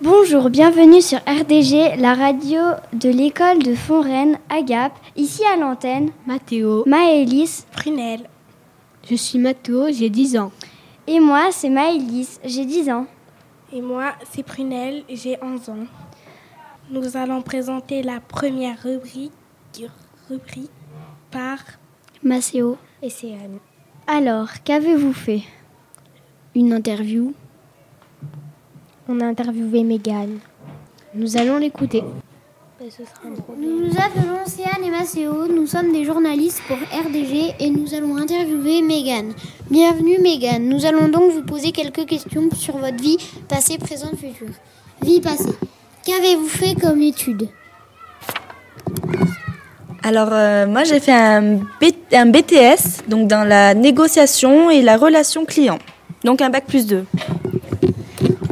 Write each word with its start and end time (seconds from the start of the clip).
Bonjour, 0.00 0.48
bienvenue 0.50 1.02
sur 1.02 1.18
RDG, 1.18 1.96
la 1.96 2.14
radio 2.14 2.60
de 2.92 3.08
l'école 3.08 3.62
de 3.62 3.74
Fontaine 3.74 4.38
à 4.48 4.62
Gap. 4.62 4.92
Ici 5.16 5.42
à 5.44 5.56
l'antenne, 5.56 6.10
Mathéo, 6.26 6.84
Maëlys 6.86 7.66
Prunelle. 7.72 8.28
je 9.08 9.16
suis 9.16 9.38
Mathéo, 9.38 9.90
j'ai 9.90 10.08
10 10.10 10.38
ans. 10.38 10.52
et 11.06 11.18
moi 11.20 11.48
c'est 11.50 11.68
Maëlys, 11.68 12.40
j'ai 12.44 12.64
10 12.64 12.90
ans. 12.90 13.06
Et 13.70 13.82
moi, 13.82 14.14
c'est 14.30 14.42
Prunelle, 14.42 15.02
j'ai 15.10 15.36
11 15.42 15.68
ans. 15.68 15.86
Nous 16.90 17.18
allons 17.18 17.42
présenter 17.42 18.02
la 18.02 18.18
première 18.18 18.82
rubrique, 18.82 19.32
rubrique 20.30 20.70
par 21.30 21.58
Macéo. 22.22 22.78
et 23.02 23.10
c'est 23.10 23.32
Anne. 23.32 23.58
Alors, 24.06 24.48
qu'avez-vous 24.64 25.12
fait? 25.12 25.42
Une 26.54 26.72
interview, 26.72 27.34
On 29.08 29.20
a 29.20 29.24
interviewé 29.26 29.82
Mégane. 29.84 30.38
nous 31.14 31.36
allons 31.36 31.58
l'écouter. 31.58 32.02
Nous 33.58 33.80
nous 33.86 33.90
appelons 33.96 34.44
Céane 34.46 34.84
et 34.86 34.90
Macéo, 34.90 35.46
nous 35.48 35.66
sommes 35.66 35.92
des 35.92 36.04
journalistes 36.04 36.62
pour 36.68 36.76
RDG 36.76 37.54
et 37.58 37.70
nous 37.70 37.92
allons 37.94 38.16
interviewer 38.16 38.82
Megan. 38.82 39.32
Bienvenue 39.68 40.18
Megan, 40.20 40.62
nous 40.68 40.86
allons 40.86 41.08
donc 41.08 41.32
vous 41.32 41.42
poser 41.42 41.72
quelques 41.72 42.06
questions 42.06 42.48
sur 42.54 42.76
votre 42.76 43.02
vie 43.02 43.16
passée, 43.48 43.78
présente, 43.78 44.16
future. 44.16 44.46
Vie 45.02 45.20
passée. 45.20 45.52
Qu'avez-vous 46.04 46.46
fait 46.46 46.74
comme 46.80 47.02
étude? 47.02 47.48
Alors, 50.04 50.28
euh, 50.32 50.66
moi, 50.68 50.84
j'ai 50.84 51.00
fait 51.00 51.12
un, 51.12 51.56
B- 51.80 51.94
un 52.12 52.26
BTS, 52.26 53.08
donc 53.08 53.26
dans 53.26 53.42
la 53.46 53.74
négociation 53.74 54.70
et 54.70 54.82
la 54.82 54.96
relation 54.96 55.44
client. 55.44 55.78
Donc, 56.24 56.40
un 56.40 56.50
bac 56.50 56.64
plus 56.66 56.86
2. 56.86 57.04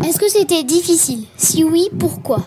Est-ce 0.06 0.20
que 0.20 0.28
c'était 0.28 0.62
difficile? 0.62 1.24
Si 1.37 1.65
oui, 1.65 1.88
pourquoi? 1.98 2.45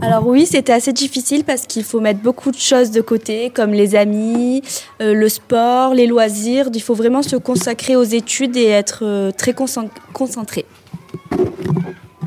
Alors, 0.00 0.26
oui, 0.26 0.46
c'était 0.46 0.72
assez 0.72 0.94
difficile 0.94 1.44
parce 1.44 1.66
qu'il 1.66 1.84
faut 1.84 2.00
mettre 2.00 2.20
beaucoup 2.20 2.50
de 2.50 2.56
choses 2.58 2.90
de 2.90 3.02
côté, 3.02 3.50
comme 3.50 3.72
les 3.72 3.94
amis, 3.94 4.62
euh, 5.02 5.12
le 5.12 5.28
sport, 5.28 5.92
les 5.92 6.06
loisirs. 6.06 6.70
Il 6.72 6.80
faut 6.80 6.94
vraiment 6.94 7.22
se 7.22 7.36
consacrer 7.36 7.96
aux 7.96 8.02
études 8.02 8.56
et 8.56 8.64
être 8.64 9.00
euh, 9.02 9.30
très 9.30 9.52
concen- 9.52 9.90
concentré. 10.14 10.64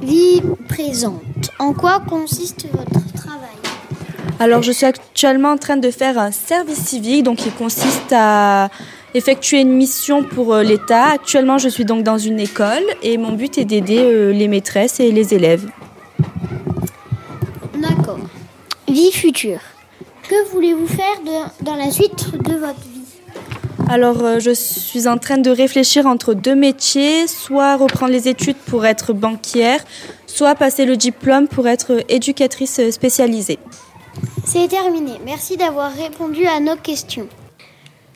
Vie 0.03 0.41
présente. 0.67 1.49
En 1.57 1.73
quoi 1.73 2.01
consiste 2.07 2.67
votre 2.71 3.13
travail? 3.13 3.49
Alors, 4.39 4.61
je 4.61 4.71
suis 4.71 4.85
actuellement 4.85 5.49
en 5.53 5.57
train 5.57 5.77
de 5.77 5.89
faire 5.89 6.19
un 6.19 6.31
service 6.31 6.79
civique, 6.79 7.23
donc 7.23 7.37
qui 7.37 7.49
consiste 7.49 8.13
à 8.13 8.69
effectuer 9.13 9.61
une 9.61 9.73
mission 9.73 10.23
pour 10.23 10.53
euh, 10.53 10.63
l'État. 10.63 11.05
Actuellement, 11.05 11.57
je 11.57 11.69
suis 11.69 11.85
donc 11.85 12.03
dans 12.03 12.17
une 12.17 12.39
école 12.39 12.83
et 13.01 13.17
mon 13.17 13.33
but 13.33 13.57
est 13.57 13.65
d'aider 13.65 13.99
euh, 13.99 14.31
les 14.31 14.47
maîtresses 14.47 14.99
et 14.99 15.11
les 15.11 15.33
élèves. 15.33 15.69
D'accord. 17.75 18.19
Vie 18.87 19.11
future. 19.11 19.59
Que 20.27 20.49
voulez-vous 20.51 20.87
faire 20.87 21.19
de- 21.25 21.63
dans 21.65 21.75
la 21.75 21.91
suite 21.91 22.31
de 22.43 22.53
votre 22.55 22.79
vie? 22.81 22.99
Alors, 23.89 24.23
euh, 24.23 24.39
je 24.39 24.51
suis 24.51 25.07
en 25.07 25.17
train 25.17 25.39
de 25.39 25.49
réfléchir 25.49 26.05
entre 26.05 26.35
deux 26.35 26.53
métiers, 26.53 27.25
soit 27.27 27.75
reprendre 27.77 28.11
les 28.11 28.27
études 28.27 28.57
pour 28.57 28.85
être 28.85 29.13
banquière, 29.13 29.83
soit 30.27 30.53
passer 30.53 30.85
le 30.85 30.95
diplôme 30.95 31.47
pour 31.47 31.67
être 31.67 32.03
éducatrice 32.09 32.79
spécialisée. 32.91 33.57
C'est 34.45 34.67
terminé. 34.67 35.13
Merci 35.25 35.57
d'avoir 35.57 35.91
répondu 35.91 36.45
à 36.45 36.59
nos 36.59 36.75
questions. 36.75 37.27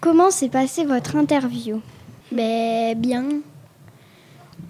Comment 0.04 0.32
s'est 0.32 0.50
passée 0.50 0.84
votre 0.84 1.16
interview 1.16 1.80
Ben 2.30 2.94
bien. 3.00 3.24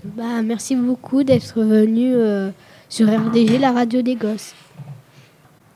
Bah, 0.03 0.43
merci 0.43 0.75
beaucoup 0.75 1.23
d'être 1.23 1.59
venu 1.59 2.13
euh, 2.13 2.51
sur 2.87 3.07
RDG, 3.07 3.57
la 3.57 3.71
radio 3.71 4.03
des 4.03 4.13
gosses. 4.13 4.53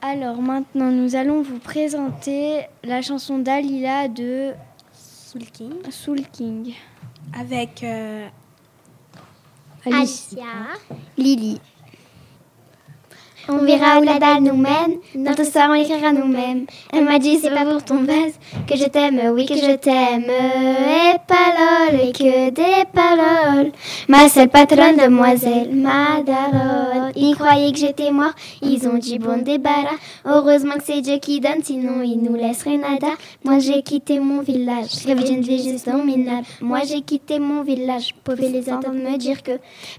Alors 0.04 0.44
maintenant, 0.44 0.92
nous 0.92 1.16
allons 1.16 1.42
vous 1.42 1.58
présenter 1.58 2.68
la 2.84 3.02
chanson 3.02 3.40
d'Alila 3.40 4.08
de 4.08 4.52
Soul 4.94 5.46
King. 5.52 5.74
Soul 5.90 6.22
King. 6.32 6.76
Avec 7.36 7.84
euh, 7.84 8.28
Alicia. 9.88 10.46
Lily. 11.18 11.60
On 13.50 13.60
verra 13.60 14.00
où 14.00 14.04
la 14.04 14.20
dalle 14.20 14.44
nous 14.44 14.58
mène, 14.58 14.98
notre 15.16 15.46
soir 15.46 15.70
on 15.70 15.74
écrira 15.74 16.12
nous-mêmes. 16.12 16.66
Elle 16.92 17.06
m'a 17.06 17.18
dit 17.18 17.38
c'est 17.42 17.50
pas 17.50 17.64
pour 17.64 17.84
ton 17.84 18.02
buzz 18.02 18.34
que 18.68 18.76
je 18.76 18.86
t'aime, 18.86 19.22
oui 19.34 19.46
que 19.46 19.56
je 19.56 19.76
t'aime. 19.76 20.26
Et 20.26 21.18
pas 21.28 21.54
lol, 21.58 22.02
et 22.02 22.12
que 22.12 22.50
des 22.50 22.86
paroles. 22.94 23.72
Ma 24.10 24.28
seule 24.28 24.50
patronne, 24.50 24.98
demoiselle 24.98 25.74
Madarone. 25.74 27.14
Ils 27.16 27.36
croyaient 27.36 27.72
que 27.72 27.78
j'étais 27.78 28.12
mort, 28.12 28.34
ils 28.62 28.88
ont 28.88 28.98
dit 28.98 29.18
bon 29.18 29.42
débarras. 29.42 29.96
Heureusement 30.26 30.76
que 30.76 30.84
c'est 30.84 31.02
Dieu 31.02 31.18
qui 31.18 31.40
donne, 31.40 31.64
sinon 31.64 32.02
il 32.04 32.22
nous 32.22 32.36
laisserait 32.36 32.78
nada. 32.78 33.14
Moi 33.46 33.60
j'ai 33.60 33.82
quitté 33.82 34.20
mon 34.20 34.42
village, 34.42 34.90
rêvais 35.06 35.24
d'une 35.24 35.42
vie 35.42 35.64
juste 35.64 35.88
minable. 35.88 36.46
Moi 36.60 36.80
j'ai 36.86 37.02
quitté 37.02 37.40
mon 37.40 37.64
village, 37.64 38.14
pouvais 38.24 38.50
les 38.50 38.70
entendre 38.70 38.96
me 38.96 39.18
dire 39.18 39.42
que 39.42 39.54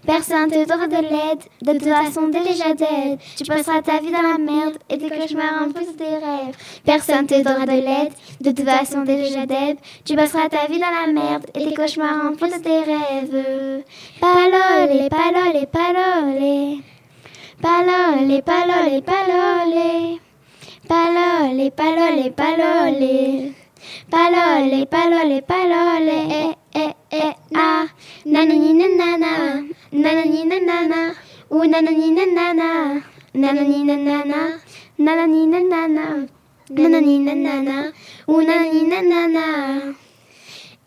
personne 0.07 0.51
te 0.51 0.69
donnera 0.69 0.87
de 0.87 1.03
l'aide. 1.03 1.43
De 1.63 1.73
toute 1.73 1.89
façon, 1.89 2.29
déjà 2.29 2.75
dead. 2.75 3.19
Tu 3.39 3.45
passeras 3.45 3.83
ta 3.83 4.01
vie 4.01 4.11
dans 4.11 4.21
la 4.21 4.37
merde 4.37 4.79
et 4.91 4.97
des 4.97 5.09
cauchemars 5.09 5.63
en 5.63 5.71
plus 5.71 5.95
des 5.95 6.05
rêves. 6.05 6.57
Personne 6.85 7.25
te 7.25 7.41
donnera 7.41 7.67
de 7.67 7.71
l'aide. 7.71 8.13
De 8.41 8.51
toute 8.51 8.69
façon, 8.69 9.03
déjà 9.03 9.47
dead. 9.47 9.77
Tu 10.05 10.17
passeras 10.17 10.49
ta 10.49 10.67
vie 10.67 10.81
dans 10.81 10.91
la 10.91 11.07
merde 11.13 11.47
et 11.55 11.65
des 11.67 11.73
cauchemars 11.73 12.33
en 12.33 12.35
plus 12.35 12.61
des 12.61 12.81
rêves. 12.81 13.85
Palole, 14.21 15.09
palole, 15.09 15.67
palole. 15.71 16.83
Palole, 17.63 18.43
palole, 18.43 19.03
palole. 19.07 20.19
Palole, 20.89 21.71
palole, 21.71 22.33
palole. 22.33 23.53
Palole, 24.11 24.87
palole, 24.87 25.43
palole. 25.43 26.19
Eh, 26.29 26.55
eh, 26.75 26.93
eh, 27.13 27.33
ah. 27.55 27.85
Nanani, 28.27 28.75
nanana. 28.75 29.63
Nanani, 29.93 30.45
nanana. 30.45 31.15
Ouh, 31.53 31.65
nanani, 31.67 32.11
nanana. 32.11 33.18
Nanani, 33.39 33.85
nanana. 33.85 34.59
Nanani, 34.99 35.47
nanana. 35.47 36.27
Nanani, 36.71 37.19
nanana. 37.21 37.93
Ouh, 38.27 38.43
nanani, 38.43 38.83
nanana. 38.89 39.95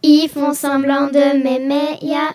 Ils 0.03 0.27
font 0.27 0.53
semblant 0.53 1.07
de 1.07 1.41
m'aimer, 1.41 1.97
ya. 2.01 2.33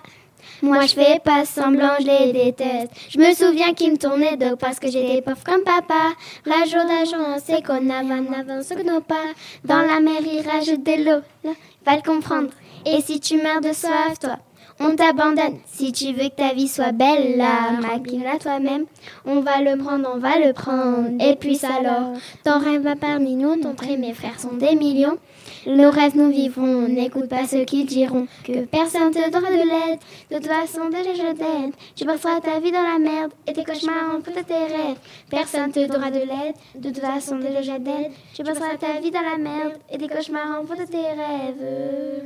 Moi 0.62 0.86
je 0.86 0.94
fais 0.94 1.20
pas 1.22 1.44
semblant, 1.44 1.96
je 2.00 2.06
les 2.06 2.32
déteste. 2.32 2.90
Je 3.10 3.18
me 3.18 3.34
souviens 3.34 3.74
qu'ils 3.74 3.92
me 3.92 3.98
tournaient 3.98 4.38
dos 4.38 4.56
parce 4.56 4.78
que 4.80 4.90
j'étais 4.90 5.20
pauvre 5.20 5.44
comme 5.44 5.62
papa. 5.64 6.14
Rajout 6.46 6.88
d'argent, 6.88 7.36
c'est 7.44 7.62
qu'on 7.62 7.90
avance 7.90 8.68
que 8.68 8.82
nos 8.82 9.02
pas. 9.02 9.34
Dans 9.64 9.82
la 9.82 10.00
mer, 10.00 10.22
ils 10.22 10.48
rajoutent 10.48 10.82
de 10.82 11.04
l'eau. 11.04 11.52
Va 11.84 11.96
le 11.96 12.02
comprendre. 12.02 12.48
Et 12.86 13.02
si 13.02 13.20
tu 13.20 13.36
meurs 13.36 13.60
de 13.60 13.74
soif, 13.74 14.18
toi, 14.18 14.38
on 14.80 14.94
t'abandonne. 14.94 15.58
Si 15.66 15.92
tu 15.92 16.12
veux 16.12 16.28
que 16.28 16.36
ta 16.36 16.52
vie 16.52 16.68
soit 16.68 16.92
belle, 16.92 17.36
là, 17.36 17.72
maquille-la 17.80 18.38
toi-même. 18.38 18.86
On 19.24 19.40
va 19.40 19.60
le 19.60 19.76
prendre, 19.76 20.10
on 20.14 20.18
va 20.18 20.38
le 20.38 20.52
prendre. 20.52 21.10
Et 21.20 21.36
puis 21.36 21.60
alors, 21.64 22.12
ton 22.44 22.58
rêve 22.58 22.82
va 22.82 22.96
parmi 22.96 23.34
nous, 23.34 23.56
ton 23.56 23.74
trait, 23.74 23.96
mes 23.96 24.14
frères 24.14 24.38
sont 24.38 24.54
des 24.54 24.74
millions. 24.74 25.18
Nos 25.66 25.90
rêves 25.90 26.16
nous 26.16 26.30
vivrons, 26.30 26.86
n'écoute 26.86 27.28
pas 27.28 27.46
ceux 27.46 27.64
qui 27.64 27.84
diront 27.84 28.28
que 28.44 28.64
personne 28.66 29.10
te 29.10 29.30
donnera 29.30 29.50
de 29.50 29.56
l'aide. 29.56 29.98
De 30.30 30.36
toute 30.36 30.46
façon, 30.46 30.88
déjà 30.90 31.12
je 31.12 31.34
t'aide. 31.34 31.74
Tu 31.96 32.04
passeras 32.04 32.40
ta 32.40 32.60
vie 32.60 32.70
dans 32.70 32.82
la 32.82 32.98
merde 33.00 33.32
et 33.48 33.52
tes 33.52 33.64
cauchemars 33.64 34.14
en 34.14 34.18
de 34.18 34.44
tes 34.44 34.54
rêves. 34.54 34.98
Personne 35.28 35.72
te 35.72 35.84
donnera 35.86 36.10
de 36.10 36.20
l'aide. 36.20 36.54
De 36.76 36.90
toute 36.90 37.00
façon, 37.00 37.36
déjà 37.38 37.62
je 37.62 37.72
t'aide. 37.72 38.12
Tu 38.34 38.44
passeras 38.44 38.76
ta 38.76 39.00
vie 39.00 39.10
dans 39.10 39.22
la 39.22 39.38
merde 39.38 39.72
et 39.90 39.98
tes 39.98 40.06
cauchemars 40.06 40.60
en 40.60 40.62
de 40.62 40.86
tes 40.86 40.98
rêves. 40.98 42.22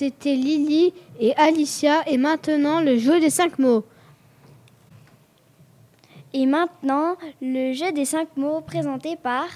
C'était 0.00 0.34
Lily 0.34 0.94
et 1.20 1.36
Alicia 1.36 2.08
et 2.08 2.16
maintenant 2.16 2.80
le 2.80 2.96
jeu 2.96 3.20
des 3.20 3.28
cinq 3.28 3.58
mots. 3.58 3.84
Et 6.32 6.46
maintenant, 6.46 7.16
le 7.42 7.74
jeu 7.74 7.92
des 7.92 8.06
cinq 8.06 8.34
mots 8.34 8.62
présenté 8.62 9.16
par 9.16 9.46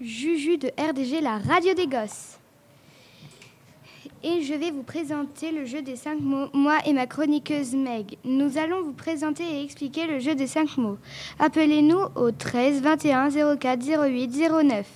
Juju 0.00 0.56
de 0.56 0.68
RDG, 0.78 1.20
la 1.20 1.36
radio 1.36 1.74
des 1.74 1.86
gosses. 1.86 2.38
Et 4.22 4.40
je 4.40 4.54
vais 4.54 4.70
vous 4.70 4.82
présenter 4.82 5.52
le 5.52 5.66
jeu 5.66 5.82
des 5.82 5.96
5 5.96 6.18
mots, 6.20 6.48
moi 6.54 6.78
et 6.86 6.94
ma 6.94 7.06
chroniqueuse 7.06 7.74
Meg. 7.74 8.16
Nous 8.24 8.56
allons 8.56 8.82
vous 8.82 8.94
présenter 8.94 9.44
et 9.44 9.62
expliquer 9.62 10.06
le 10.06 10.20
jeu 10.20 10.34
des 10.34 10.46
5 10.46 10.78
mots. 10.78 10.96
Appelez-nous 11.38 12.00
au 12.14 12.30
13 12.30 12.80
21 12.80 13.56
04 13.58 14.06
08 14.08 14.64
09. 14.64 14.86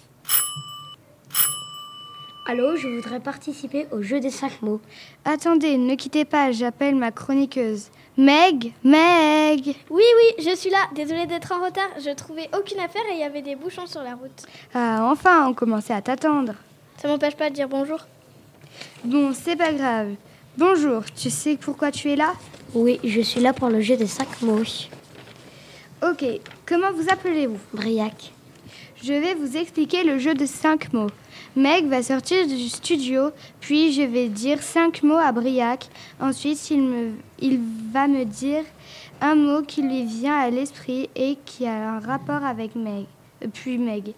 Allô, 2.50 2.76
je 2.76 2.88
voudrais 2.88 3.20
participer 3.20 3.86
au 3.92 4.00
jeu 4.00 4.20
des 4.20 4.30
5 4.30 4.62
mots. 4.62 4.80
Attendez, 5.26 5.76
ne 5.76 5.94
quittez 5.96 6.24
pas, 6.24 6.50
j'appelle 6.50 6.94
ma 6.94 7.10
chroniqueuse. 7.10 7.90
Meg 8.16 8.72
Meg 8.82 9.76
Oui, 9.90 10.02
oui, 10.16 10.42
je 10.42 10.56
suis 10.56 10.70
là. 10.70 10.78
Désolée 10.94 11.26
d'être 11.26 11.52
en 11.52 11.62
retard. 11.62 11.90
Je 12.02 12.08
trouvais 12.14 12.48
aucune 12.58 12.80
affaire 12.80 13.02
et 13.10 13.16
il 13.16 13.20
y 13.20 13.22
avait 13.22 13.42
des 13.42 13.54
bouchons 13.54 13.86
sur 13.86 14.02
la 14.02 14.14
route. 14.14 14.46
Ah, 14.72 15.10
enfin, 15.12 15.46
on 15.46 15.52
commençait 15.52 15.92
à 15.92 16.00
t'attendre. 16.00 16.54
Ça 16.96 17.08
m'empêche 17.08 17.36
pas 17.36 17.50
de 17.50 17.54
dire 17.54 17.68
bonjour. 17.68 17.98
Bon, 19.04 19.34
c'est 19.34 19.56
pas 19.56 19.74
grave. 19.74 20.14
Bonjour, 20.56 21.02
tu 21.14 21.28
sais 21.28 21.58
pourquoi 21.58 21.90
tu 21.92 22.10
es 22.10 22.16
là? 22.16 22.32
Oui, 22.72 22.98
je 23.04 23.20
suis 23.20 23.40
là 23.40 23.52
pour 23.52 23.68
le 23.68 23.82
jeu 23.82 23.98
des 23.98 24.06
cinq 24.06 24.40
mots. 24.40 24.62
Ok, 26.02 26.24
comment 26.64 26.92
vous 26.92 27.10
appelez-vous? 27.10 27.58
Briac. 27.74 28.32
Je 29.02 29.12
vais 29.12 29.34
vous 29.34 29.58
expliquer 29.58 30.02
le 30.02 30.18
jeu 30.18 30.32
de 30.32 30.46
cinq 30.46 30.94
mots. 30.94 31.10
Meg 31.58 31.86
va 31.86 32.04
sortir 32.04 32.46
du 32.46 32.68
studio, 32.68 33.32
puis 33.58 33.92
je 33.92 34.02
vais 34.02 34.28
dire 34.28 34.62
cinq 34.62 35.02
mots 35.02 35.16
à 35.16 35.32
Briac. 35.32 35.88
Ensuite, 36.20 36.70
il, 36.70 36.82
me, 36.82 37.10
il 37.40 37.58
va 37.92 38.06
me 38.06 38.24
dire 38.24 38.62
un 39.20 39.34
mot 39.34 39.62
qui 39.62 39.82
lui 39.82 40.04
vient 40.04 40.38
à 40.38 40.50
l'esprit 40.50 41.10
et 41.16 41.36
qui 41.44 41.66
a 41.66 41.94
un 41.94 41.98
rapport 41.98 42.44
avec 42.44 42.76
Meg. 42.76 43.06
Euh, 43.42 43.48
Puis 43.52 43.76
Meg 43.76 44.12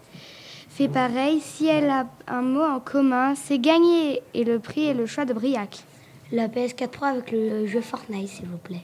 fait 0.69 0.87
pareil. 0.87 1.41
Si 1.41 1.65
elle 1.65 1.89
a 1.89 2.05
un 2.27 2.43
mot 2.43 2.61
en 2.61 2.79
commun, 2.79 3.33
c'est 3.33 3.57
gagné. 3.57 4.21
Et 4.35 4.43
le 4.43 4.59
prix 4.59 4.85
est 4.85 4.93
le 4.93 5.07
choix 5.07 5.25
de 5.25 5.33
Briac. 5.33 5.79
La 6.31 6.47
PS4 6.47 6.87
Pro 6.89 7.05
avec 7.05 7.31
le 7.31 7.65
jeu 7.65 7.81
Fortnite, 7.81 8.29
s'il 8.29 8.45
vous 8.45 8.59
plaît. 8.59 8.83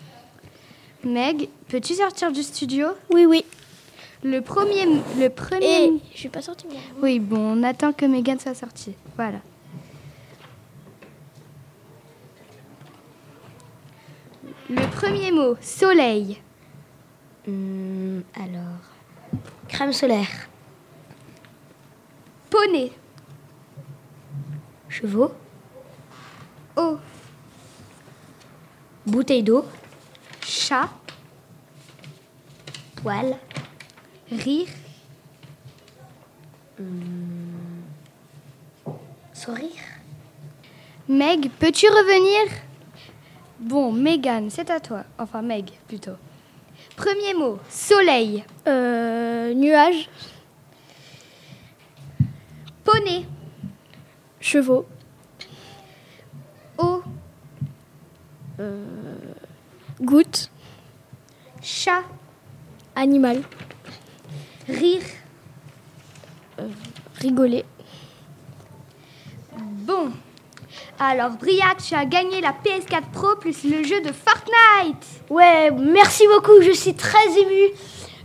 Meg, 1.04 1.48
peux-tu 1.68 1.94
sortir 1.94 2.32
du 2.32 2.42
studio? 2.42 2.88
Oui, 3.14 3.28
oui. 3.28 3.46
Le 4.24 4.42
premier... 4.42 4.86
Le 5.20 5.30
premier... 5.30 5.86
Et 5.86 6.02
je 6.14 6.18
suis 6.18 6.30
pas 6.30 6.42
sortie 6.42 6.68
moi. 6.68 6.78
Oui, 7.02 7.20
bon, 7.20 7.60
on 7.60 7.64
attend 7.64 7.94
que 7.94 8.06
Megan 8.06 8.40
soit 8.40 8.56
sortie. 8.56 8.96
Voilà. 9.16 9.40
Le 14.70 14.86
premier 14.92 15.32
mot, 15.32 15.56
soleil. 15.62 16.42
Hum, 17.48 18.24
alors. 18.36 18.82
Crème 19.70 19.94
solaire. 19.94 20.50
Poney. 22.50 22.92
Chevaux. 24.90 25.32
Eau. 26.76 26.98
Bouteille 29.06 29.44
d'eau. 29.44 29.66
Chat. 30.42 30.90
Toile. 33.02 33.38
Rire. 34.32 34.68
Sourire. 39.34 39.70
Meg, 41.08 41.50
peux-tu 41.60 41.88
revenir? 41.88 42.52
Bon, 43.60 43.92
Megan, 43.92 44.50
c'est 44.50 44.70
à 44.70 44.80
toi. 44.80 45.04
Enfin, 45.18 45.42
Meg, 45.42 45.72
plutôt. 45.88 46.18
Premier 46.96 47.34
mot, 47.34 47.60
soleil. 47.70 48.44
Euh, 48.68 49.54
nuage, 49.54 50.10
Poney. 52.84 53.26
chevaux, 54.40 54.86
Eau. 56.78 57.02
goutte, 60.02 60.50
Chat. 61.62 62.04
animal, 62.96 63.42
Rire. 64.68 65.02
rigoler. 67.20 67.66
Bon. 69.58 70.12
Alors, 71.00 71.30
Briac, 71.32 71.78
tu 71.88 71.96
as 71.96 72.06
gagné 72.06 72.42
la 72.42 72.52
PS4 72.52 73.12
Pro 73.14 73.36
plus 73.40 73.64
le 73.64 73.84
jeu 73.84 74.02
de 74.02 74.12
Fortnite. 74.12 75.06
Ouais, 75.30 75.72
merci 75.72 76.26
beaucoup. 76.28 76.62
Je 76.62 76.72
suis 76.72 76.96
très 76.96 77.28
émue. 77.40 77.74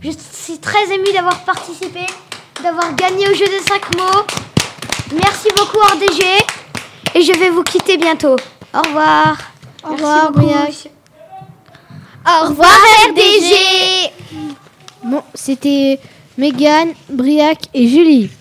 Je 0.01 0.09
suis 0.09 0.59
très 0.59 0.93
émue 0.93 1.13
d'avoir 1.13 1.45
participé, 1.45 2.01
d'avoir 2.61 2.93
gagné 2.95 3.29
au 3.29 3.33
jeu 3.33 3.45
des 3.45 3.59
cinq 3.59 3.95
mots. 3.95 4.25
Merci 5.13 5.47
beaucoup, 5.55 5.79
RDG. 5.79 6.23
Et 7.15 7.21
je 7.21 7.39
vais 7.39 7.51
vous 7.51 7.63
quitter 7.63 7.97
bientôt. 7.97 8.35
Au 8.73 8.81
revoir. 8.81 9.37
Au 9.83 9.93
revoir, 9.93 10.31
Briac. 10.31 10.89
Au 12.25 12.47
revoir, 12.47 12.75
RDG. 13.09 14.11
Bon, 15.03 15.21
c'était 15.33 15.99
Megan, 16.35 16.93
Briac 17.09 17.69
et 17.75 17.87
Julie. 17.87 18.31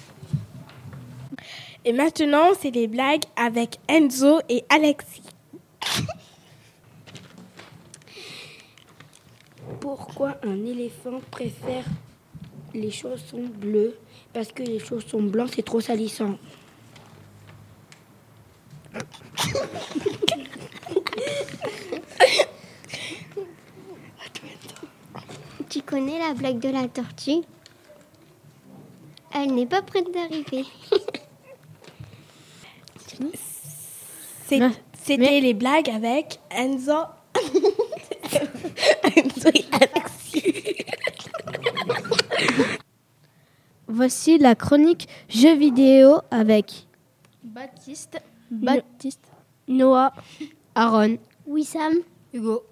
Et 1.85 1.93
maintenant, 1.93 2.53
c'est 2.59 2.71
les 2.71 2.87
blagues 2.87 3.25
avec 3.37 3.79
Enzo 3.87 4.41
et 4.49 4.65
Alexis. 4.71 5.23
Pourquoi 9.81 10.37
un 10.43 10.65
éléphant 10.65 11.21
préfère 11.31 11.85
les 12.73 12.91
chaussons 12.91 13.45
bleus? 13.59 13.95
Parce 14.33 14.53
que 14.53 14.63
les 14.63 14.79
chaussons 14.79 15.23
blancs, 15.23 15.51
c'est 15.55 15.63
trop 15.63 15.81
salissant. 15.81 16.39
Tu 25.69 25.83
connais 25.83 26.19
la 26.19 26.33
blague 26.33 26.59
de 26.59 26.69
la 26.71 26.89
tortue? 26.89 27.43
Elle 29.35 29.55
n'est 29.55 29.67
pas 29.67 29.83
prête 29.83 30.13
d'arriver. 30.13 30.65
C'est- 34.47 34.59
Mais- 34.59 34.71
C'était 35.03 35.41
les 35.41 35.55
blagues 35.55 35.91
avec 35.91 36.39
Enzo. 36.51 36.93
Enzo 39.17 39.49
et 39.55 39.65
Alexis. 39.73 40.77
Voici 43.89 44.39
la 44.39 44.55
chronique 44.55 45.09
jeux 45.29 45.57
vidéo 45.57 46.21
avec 46.31 46.87
Baptiste, 47.43 48.21
Baptiste, 48.51 49.25
Noah, 49.69 50.13
Aaron, 50.75 51.19
Wissam, 51.47 51.95
Hugo. 52.33 52.63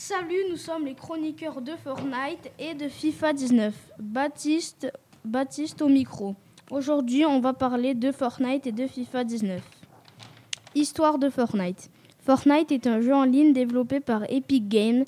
Salut, 0.00 0.44
nous 0.48 0.56
sommes 0.56 0.84
les 0.84 0.94
chroniqueurs 0.94 1.60
de 1.60 1.72
Fortnite 1.72 2.52
et 2.60 2.74
de 2.74 2.88
FIFA 2.88 3.32
19. 3.32 3.74
Baptiste, 3.98 4.92
Baptiste 5.24 5.82
au 5.82 5.88
micro. 5.88 6.36
Aujourd'hui, 6.70 7.26
on 7.26 7.40
va 7.40 7.52
parler 7.52 7.94
de 7.94 8.12
Fortnite 8.12 8.68
et 8.68 8.72
de 8.72 8.86
FIFA 8.86 9.24
19. 9.24 9.60
Histoire 10.76 11.18
de 11.18 11.28
Fortnite. 11.28 11.90
Fortnite 12.20 12.70
est 12.70 12.86
un 12.86 13.00
jeu 13.00 13.12
en 13.12 13.24
ligne 13.24 13.52
développé 13.52 13.98
par 13.98 14.22
Epic 14.30 14.68
Games 14.68 15.02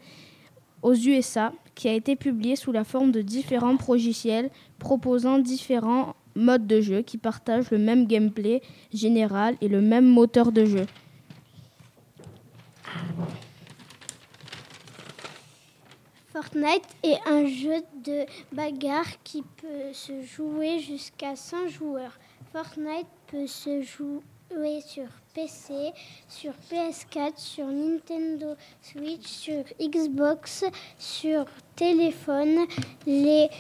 aux 0.82 0.94
USA 0.94 1.52
qui 1.76 1.88
a 1.88 1.92
été 1.92 2.16
publié 2.16 2.56
sous 2.56 2.72
la 2.72 2.82
forme 2.82 3.12
de 3.12 3.22
différents 3.22 3.76
logiciels 3.86 4.50
proposant 4.80 5.38
différents 5.38 6.16
modes 6.34 6.66
de 6.66 6.80
jeu 6.80 7.02
qui 7.02 7.16
partagent 7.16 7.70
le 7.70 7.78
même 7.78 8.08
gameplay 8.08 8.60
général 8.92 9.54
et 9.60 9.68
le 9.68 9.82
même 9.82 10.08
moteur 10.08 10.50
de 10.50 10.64
jeu. 10.64 10.86
Fortnite 16.32 16.86
est 17.02 17.18
un 17.26 17.44
jeu 17.44 17.82
de 18.04 18.24
bagarre 18.52 19.20
qui 19.24 19.42
peut 19.42 19.92
se 19.92 20.22
jouer 20.22 20.78
jusqu'à 20.78 21.34
100 21.34 21.66
joueurs. 21.66 22.16
Fortnite 22.52 23.08
peut 23.26 23.48
se 23.48 23.82
jouer 23.82 24.80
sur 24.80 25.08
PC, 25.34 25.92
sur 26.28 26.52
PS4, 26.70 27.32
sur 27.36 27.66
Nintendo 27.66 28.54
Switch, 28.80 29.26
sur 29.26 29.64
Xbox, 29.80 30.64
sur 31.00 31.46
téléphone. 31.74 32.64
Les 33.06 33.50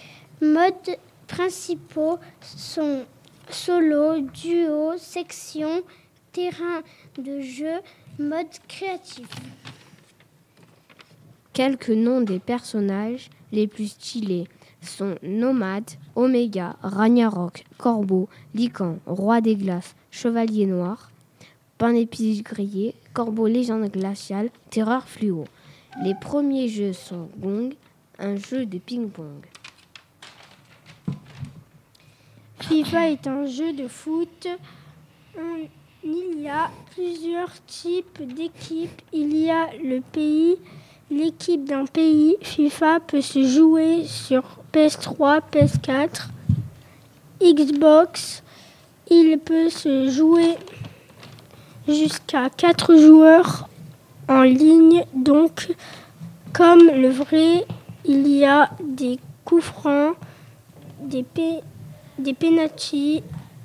modes 0.40 0.96
principaux 1.26 2.20
sont 2.40 3.04
solo, 3.50 4.20
duo, 4.20 4.96
section, 4.96 5.82
terrain 6.30 6.82
de 7.18 7.40
jeu, 7.40 7.80
mode 8.20 8.46
créatif. 8.68 9.26
Quelques 11.60 11.90
noms 11.90 12.22
des 12.22 12.38
personnages 12.38 13.28
les 13.52 13.66
plus 13.66 13.88
stylés 13.88 14.48
sont 14.80 15.16
Nomade, 15.22 15.90
Omega, 16.16 16.78
Ragnarok, 16.80 17.64
Corbeau, 17.76 18.30
Lycan, 18.54 18.96
Roi 19.04 19.42
des 19.42 19.56
Glaces, 19.56 19.94
Chevalier 20.10 20.64
Noir, 20.64 21.10
Pain 21.76 21.92
d'épices 21.92 22.42
grillé, 22.42 22.94
Corbeau 23.12 23.46
Légende 23.46 23.90
Glaciale, 23.90 24.48
Terreur 24.70 25.06
Fluo. 25.06 25.44
Les 26.02 26.14
premiers 26.14 26.68
jeux 26.68 26.94
sont 26.94 27.28
Gong, 27.36 27.74
un 28.18 28.36
jeu 28.36 28.64
de 28.64 28.78
ping-pong. 28.78 29.44
FIFA 32.60 33.10
est 33.10 33.26
un 33.26 33.44
jeu 33.44 33.74
de 33.74 33.86
foot. 33.86 34.48
Il 36.02 36.40
y 36.40 36.48
a 36.48 36.70
plusieurs 36.94 37.52
types 37.66 38.22
d'équipes. 38.22 39.02
Il 39.12 39.36
y 39.36 39.50
a 39.50 39.68
le 39.76 40.00
pays, 40.00 40.56
l'équipe 41.10 41.64
d'un 41.64 41.84
pays. 41.86 42.36
FIFA 42.42 43.00
peut 43.00 43.20
se 43.20 43.44
jouer 43.46 44.04
sur 44.06 44.42
PS3, 44.72 45.40
PS4, 45.52 46.28
Xbox. 47.42 48.42
Il 49.10 49.38
peut 49.38 49.70
se 49.70 50.08
jouer 50.08 50.56
jusqu'à 51.88 52.48
4 52.50 52.96
joueurs 52.96 53.68
en 54.28 54.42
ligne. 54.42 55.04
Donc, 55.14 55.68
comme 56.52 56.86
le 56.86 57.08
vrai, 57.10 57.66
il 58.04 58.28
y 58.28 58.44
a 58.44 58.70
des 58.82 59.18
coups 59.44 59.64
francs, 59.64 60.14
des, 61.00 61.22
pé- 61.24 61.60
des 62.18 62.34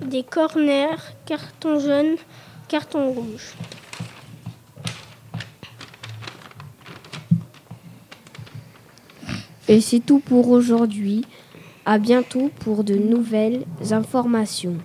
des 0.01 0.23
corners, 0.23 0.97
carton 1.25 1.79
jaune, 1.79 2.15
carton 2.67 3.11
rouge. 3.11 3.53
Et 9.67 9.81
c'est 9.81 9.99
tout 9.99 10.19
pour 10.19 10.49
aujourd'hui. 10.49 11.25
À 11.85 11.99
bientôt 11.99 12.49
pour 12.61 12.83
de 12.83 12.95
nouvelles 12.95 13.63
informations. 13.91 14.77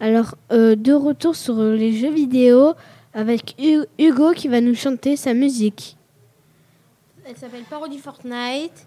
Alors, 0.00 0.34
euh, 0.50 0.76
de 0.76 0.92
retour 0.92 1.36
sur 1.36 1.60
les 1.60 1.92
jeux 1.92 2.12
vidéo 2.12 2.72
avec 3.12 3.54
Hugo 3.98 4.32
qui 4.32 4.48
va 4.48 4.60
nous 4.60 4.74
chanter 4.74 5.16
sa 5.16 5.34
musique. 5.34 5.96
Elle 7.26 7.36
s'appelle 7.36 7.64
Parodie 7.68 7.98
Fortnite. 7.98 8.86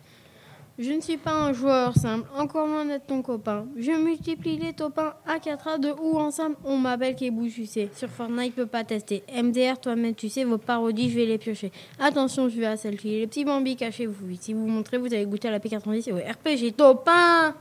Je 0.79 0.91
ne 0.93 1.01
suis 1.01 1.17
pas 1.17 1.33
un 1.33 1.53
joueur 1.53 1.95
simple, 1.95 2.27
encore 2.35 2.65
moins 2.65 2.85
d'être 2.85 3.05
ton 3.05 3.21
copain. 3.21 3.65
Je 3.77 3.91
multiplie 3.91 4.57
les 4.57 4.73
topins 4.73 5.13
à 5.27 5.37
4 5.37 5.67
à 5.67 5.77
2 5.77 5.93
ou 6.01 6.17
ensemble, 6.17 6.55
on 6.63 6.77
m'appelle 6.77 7.15
Kebou, 7.15 7.47
tu 7.49 7.65
sais. 7.65 7.89
Sur 7.95 8.09
Fortnite, 8.09 8.55
peut 8.55 8.65
pas 8.65 8.83
tester. 8.83 9.21
MDR, 9.31 9.79
toi-même, 9.79 10.15
tu 10.15 10.29
sais, 10.29 10.45
vos 10.45 10.57
parodies, 10.57 11.09
je 11.09 11.17
vais 11.17 11.25
les 11.25 11.37
piocher. 11.37 11.71
Attention, 11.99 12.47
je 12.47 12.57
vais 12.57 12.65
à 12.67 12.77
selfie. 12.77 13.19
Les 13.19 13.27
petits 13.27 13.43
bambis, 13.43 13.75
cachez-vous. 13.75 14.35
Si 14.39 14.53
vous 14.53 14.65
montrez, 14.65 14.97
vous 14.97 15.13
avez 15.13 15.25
goûté 15.25 15.49
à 15.49 15.51
la 15.51 15.59
P90 15.59 16.09
et 16.09 16.13
au 16.13 16.17
RPG 16.17 16.75
Topin. 16.75 17.53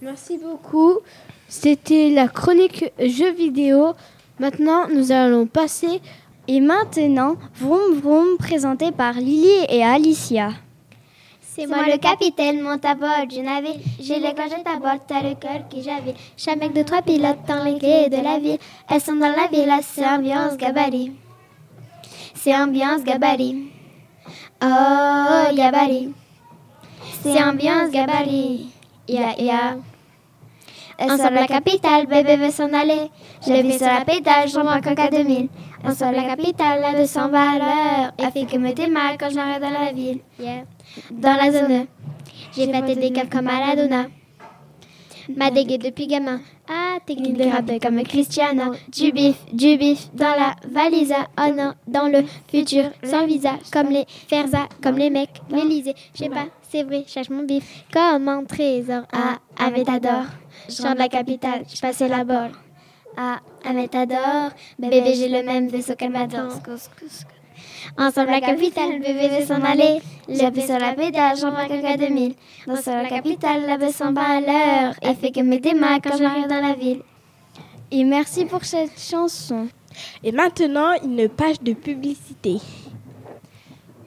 Merci 0.00 0.38
beaucoup. 0.38 0.98
C'était 1.46 2.10
la 2.10 2.26
chronique 2.26 2.90
jeux 2.98 3.32
vidéo. 3.32 3.92
Maintenant, 4.40 4.88
nous 4.88 5.12
allons 5.12 5.46
passer. 5.46 6.00
Et 6.48 6.60
maintenant, 6.60 7.36
Vroom 7.54 7.94
Vroom 8.00 8.38
présenté 8.38 8.90
par 8.90 9.12
Lily 9.12 9.66
et 9.68 9.84
Alicia. 9.84 10.50
C'est 11.62 11.68
moi 11.68 11.84
le 11.86 11.96
capitaine, 11.96 12.60
monte 12.60 12.84
à 12.84 12.96
bord 12.96 13.24
du 13.28 13.40
navire. 13.40 13.76
J'ai 14.00 14.18
le 14.18 14.32
clochette 14.34 14.66
à 14.66 14.80
bord, 14.80 14.98
t'as 15.06 15.22
le 15.22 15.36
cœur 15.36 15.68
que 15.70 15.80
j'avais. 15.80 16.14
Chaque 16.36 16.58
mec 16.58 16.72
de 16.72 16.82
trois 16.82 17.02
pilotes 17.02 17.38
dans 17.46 17.62
les 17.62 17.78
clés 17.78 18.08
de 18.08 18.16
la 18.16 18.40
ville. 18.40 18.58
Elles 18.88 19.00
sont 19.00 19.14
dans 19.14 19.30
la 19.30 19.46
villa, 19.46 19.78
c'est 19.80 20.04
ambiance 20.04 20.56
gabarit. 20.56 21.12
C'est 22.34 22.56
ambiance 22.56 23.04
gabarit. 23.04 23.70
Oh, 24.60 25.54
gabarit. 25.54 26.12
C'est 27.22 27.40
ambiance 27.40 27.92
gabarit. 27.92 28.66
Ya, 29.06 29.36
ya. 29.38 29.76
Sont 30.98 31.30
la 31.30 31.46
capitale, 31.46 32.06
bébé 32.06 32.36
veut 32.36 32.50
s'en 32.50 32.72
aller. 32.72 33.10
Je 33.46 33.52
l'ai 33.52 33.62
vu 33.62 33.72
sur 33.72 33.86
la 33.86 34.04
pédale, 34.04 34.48
j'en 34.48 34.64
manque 34.64 34.86
encore 34.86 35.10
2000. 35.10 35.48
On 35.84 35.94
sort 35.94 36.12
la 36.12 36.22
capitale, 36.22 36.80
la 36.80 37.00
de 37.00 37.06
sans 37.06 37.28
valeur. 37.28 38.12
Elle 38.18 38.30
fait 38.32 38.44
que 38.44 38.56
me 38.56 38.92
mal 38.92 39.16
quand 39.18 39.30
j'arrive 39.30 39.60
dans 39.60 39.70
la 39.70 39.92
ville. 39.92 40.20
Yeah. 40.38 40.64
Dans 41.10 41.36
la 41.36 41.50
zone, 41.50 41.86
j'ai 42.56 42.72
fait 42.72 42.94
des 42.96 43.12
caves 43.12 43.28
comme 43.28 43.46
Maradona. 43.46 44.06
Ma 45.36 45.50
dégué 45.50 45.78
depuis 45.78 46.06
gamin. 46.06 46.40
Ah, 46.68 46.98
technique 47.04 47.36
de 47.36 47.44
rap 47.44 47.70
comme 47.80 48.02
Cristiano. 48.02 48.72
Du 48.88 49.12
bif, 49.12 49.36
du 49.52 49.76
bif 49.76 50.10
dans 50.14 50.34
la 50.36 50.54
valise. 50.68 51.14
Oh 51.38 51.52
non, 51.54 51.74
dans 51.86 52.08
le 52.08 52.24
futur, 52.48 52.90
sans 53.04 53.26
visa. 53.26 53.52
Comme 53.72 53.90
les 53.90 54.04
Ferza, 54.28 54.68
comme 54.82 54.98
les 54.98 55.10
mecs, 55.10 55.40
l'Elysée. 55.50 55.94
Je 56.14 56.24
sais 56.24 56.28
pas, 56.28 56.46
c'est 56.70 56.82
vrai, 56.82 57.04
cherche 57.06 57.30
mon 57.30 57.44
bif. 57.44 57.84
Comme 57.92 58.28
un 58.28 58.44
trésor. 58.44 59.02
Ah, 59.12 59.38
Avetador. 60.68 60.86
Chant 60.86 60.94
de 60.94 60.98
la 60.98 61.08
capitale, 61.08 61.62
je 61.72 61.80
passais 61.80 62.08
la 62.08 62.24
balle. 62.24 62.52
Ah, 63.16 63.40
Avetador. 63.64 64.50
Bébé, 64.78 65.14
j'ai 65.14 65.28
le 65.28 65.42
même 65.42 65.68
vaisseau 65.68 65.94
qu'elle 65.94 66.10
m'adore. 66.10 66.52
Ensemble 67.98 68.30
la 68.30 68.40
capitale, 68.40 69.00
bébé 69.00 69.28
veut 69.28 69.46
s'en 69.46 69.62
aller. 69.62 70.00
J'appuie 70.28 70.62
sur 70.62 70.78
la 70.78 70.94
pédale, 70.94 71.36
j'en 71.36 71.50
vois 71.50 71.66
qu'un 71.66 71.96
2000. 71.96 72.34
Dans 72.66 72.74
la 72.74 73.08
capitale, 73.08 73.66
la 73.66 73.76
bus 73.76 73.94
s'en 73.94 74.12
bat 74.12 74.22
à 74.22 74.40
l'heure. 74.40 74.94
Et 75.02 75.14
fait 75.14 75.30
que 75.30 75.40
mes 75.40 75.60
mains 75.74 76.00
quand 76.00 76.16
j'arrive 76.16 76.46
dans 76.46 76.60
la 76.60 76.74
ville. 76.74 77.02
Et 77.90 78.04
merci 78.04 78.44
pour 78.46 78.64
cette 78.64 78.98
chanson. 78.98 79.68
Et 80.24 80.32
maintenant, 80.32 80.92
une 81.04 81.28
page 81.28 81.60
de 81.60 81.74
publicité. 81.74 82.58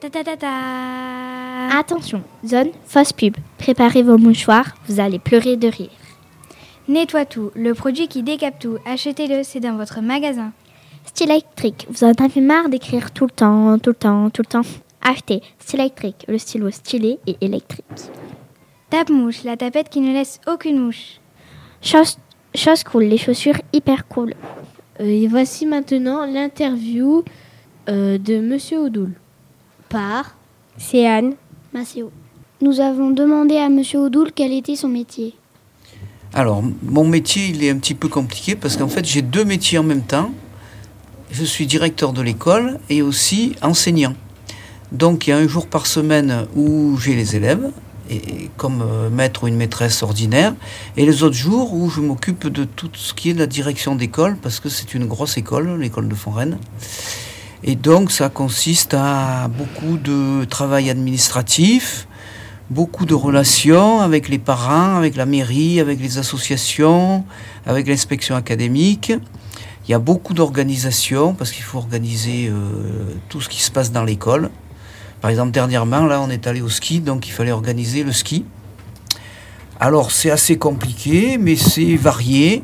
Ta 0.00 0.10
ta 0.10 0.24
ta 0.24 0.36
ta. 0.36 1.78
Attention, 1.78 2.22
zone 2.44 2.70
fausse 2.84 3.12
pub. 3.12 3.36
Préparez 3.58 4.02
vos 4.02 4.18
mouchoirs, 4.18 4.74
vous 4.88 5.00
allez 5.00 5.18
pleurer 5.18 5.56
de 5.56 5.68
rire. 5.68 5.90
Nettoie 6.88 7.24
tout, 7.24 7.50
le 7.56 7.74
produit 7.74 8.06
qui 8.06 8.22
décape 8.22 8.60
tout. 8.60 8.78
Achetez-le, 8.86 9.42
c'est 9.42 9.58
dans 9.58 9.76
votre 9.76 10.00
magasin. 10.00 10.52
Style 11.04 11.30
électrique. 11.30 11.86
Vous 11.90 12.04
en 12.04 12.12
avez 12.12 12.40
marre 12.40 12.68
d'écrire 12.68 13.10
tout 13.10 13.24
le 13.24 13.32
temps, 13.32 13.78
tout 13.78 13.90
le 13.90 13.96
temps, 13.96 14.30
tout 14.30 14.42
le 14.42 14.46
temps. 14.46 14.68
Achetez 15.02 15.42
Style 15.58 15.80
électrique, 15.80 16.24
le 16.28 16.38
stylo 16.38 16.70
stylé 16.70 17.18
et 17.26 17.36
électrique. 17.40 17.84
Tape 18.90 19.10
mouche, 19.10 19.42
la 19.42 19.56
tapette 19.56 19.88
qui 19.88 20.00
ne 20.00 20.12
laisse 20.12 20.40
aucune 20.46 20.78
mouche. 20.78 21.20
Chose, 21.82 22.18
chose 22.54 22.84
cool, 22.84 23.04
les 23.04 23.18
chaussures 23.18 23.60
hyper 23.72 24.06
cool. 24.06 24.34
Euh, 25.00 25.04
et 25.04 25.26
voici 25.26 25.66
maintenant 25.66 26.24
l'interview 26.24 27.24
euh, 27.88 28.16
de 28.16 28.38
Monsieur 28.38 28.78
Oudoul 28.78 29.12
par 29.88 30.36
Céane 30.76 31.34
Maceo. 31.72 32.12
Nous 32.60 32.80
avons 32.80 33.10
demandé 33.10 33.56
à 33.56 33.68
Monsieur 33.68 34.00
Oudoul 34.00 34.30
quel 34.32 34.52
était 34.52 34.76
son 34.76 34.88
métier. 34.88 35.34
Alors, 36.34 36.62
mon 36.82 37.04
métier, 37.06 37.46
il 37.48 37.64
est 37.64 37.70
un 37.70 37.78
petit 37.78 37.94
peu 37.94 38.08
compliqué 38.08 38.54
parce 38.54 38.76
qu'en 38.76 38.88
fait, 38.88 39.04
j'ai 39.04 39.22
deux 39.22 39.44
métiers 39.44 39.78
en 39.78 39.84
même 39.84 40.02
temps 40.02 40.30
je 41.30 41.44
suis 41.44 41.66
directeur 41.66 42.12
de 42.12 42.22
l'école 42.22 42.78
et 42.88 43.02
aussi 43.02 43.56
enseignant. 43.62 44.14
Donc 44.92 45.26
il 45.26 45.30
y 45.30 45.32
a 45.32 45.36
un 45.36 45.48
jour 45.48 45.66
par 45.66 45.86
semaine 45.86 46.46
où 46.54 46.96
j'ai 46.98 47.14
les 47.14 47.36
élèves, 47.36 47.70
et, 48.08 48.50
comme 48.56 48.82
euh, 48.82 49.10
maître 49.10 49.44
ou 49.44 49.48
une 49.48 49.56
maîtresse 49.56 50.02
ordinaire, 50.02 50.54
et 50.96 51.04
les 51.04 51.22
autres 51.22 51.34
jours 51.34 51.74
où 51.74 51.90
je 51.90 52.00
m'occupe 52.00 52.46
de 52.46 52.64
tout 52.64 52.90
ce 52.94 53.12
qui 53.12 53.30
est 53.30 53.34
de 53.34 53.40
la 53.40 53.46
direction 53.46 53.96
d'école, 53.96 54.36
parce 54.36 54.60
que 54.60 54.68
c'est 54.68 54.94
une 54.94 55.06
grosse 55.06 55.36
école, 55.36 55.80
l'école 55.80 56.08
de 56.08 56.14
Fontaine. 56.14 56.58
Et 57.64 57.74
donc 57.74 58.12
ça 58.12 58.28
consiste 58.28 58.94
à 58.94 59.48
beaucoup 59.48 59.96
de 59.96 60.44
travail 60.44 60.88
administratif, 60.88 62.06
beaucoup 62.70 63.06
de 63.06 63.14
relations 63.14 64.00
avec 64.00 64.28
les 64.28 64.38
parents, 64.38 64.96
avec 64.96 65.16
la 65.16 65.26
mairie, 65.26 65.80
avec 65.80 66.00
les 66.00 66.18
associations, 66.18 67.24
avec 67.64 67.86
l'inspection 67.86 68.36
académique. 68.36 69.12
Il 69.86 69.92
y 69.92 69.94
a 69.94 69.98
beaucoup 69.98 70.34
d'organisations 70.34 71.34
parce 71.34 71.52
qu'il 71.52 71.62
faut 71.62 71.78
organiser 71.78 72.48
euh, 72.48 73.14
tout 73.28 73.40
ce 73.40 73.48
qui 73.48 73.62
se 73.62 73.70
passe 73.70 73.92
dans 73.92 74.02
l'école. 74.02 74.50
Par 75.20 75.30
exemple, 75.30 75.52
dernièrement, 75.52 76.06
là, 76.06 76.20
on 76.20 76.28
est 76.28 76.46
allé 76.46 76.60
au 76.60 76.68
ski, 76.68 77.00
donc 77.00 77.28
il 77.28 77.30
fallait 77.30 77.52
organiser 77.52 78.02
le 78.02 78.12
ski. 78.12 78.44
Alors, 79.78 80.10
c'est 80.10 80.30
assez 80.30 80.58
compliqué, 80.58 81.38
mais 81.38 81.56
c'est 81.56 81.96
varié. 81.96 82.62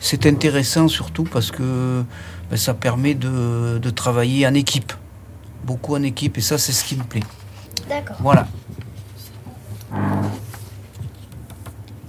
C'est 0.00 0.26
intéressant 0.26 0.88
surtout 0.88 1.24
parce 1.24 1.50
que 1.50 2.02
ben, 2.50 2.56
ça 2.56 2.74
permet 2.74 3.14
de, 3.14 3.78
de, 3.78 3.90
travailler 3.90 4.46
en 4.46 4.54
équipe. 4.54 4.92
Beaucoup 5.64 5.94
en 5.94 6.02
équipe, 6.02 6.36
et 6.38 6.40
ça, 6.40 6.58
c'est 6.58 6.72
ce 6.72 6.84
qui 6.84 6.96
me 6.96 7.04
plaît. 7.04 7.22
D'accord. 7.88 8.16
Voilà. 8.20 8.46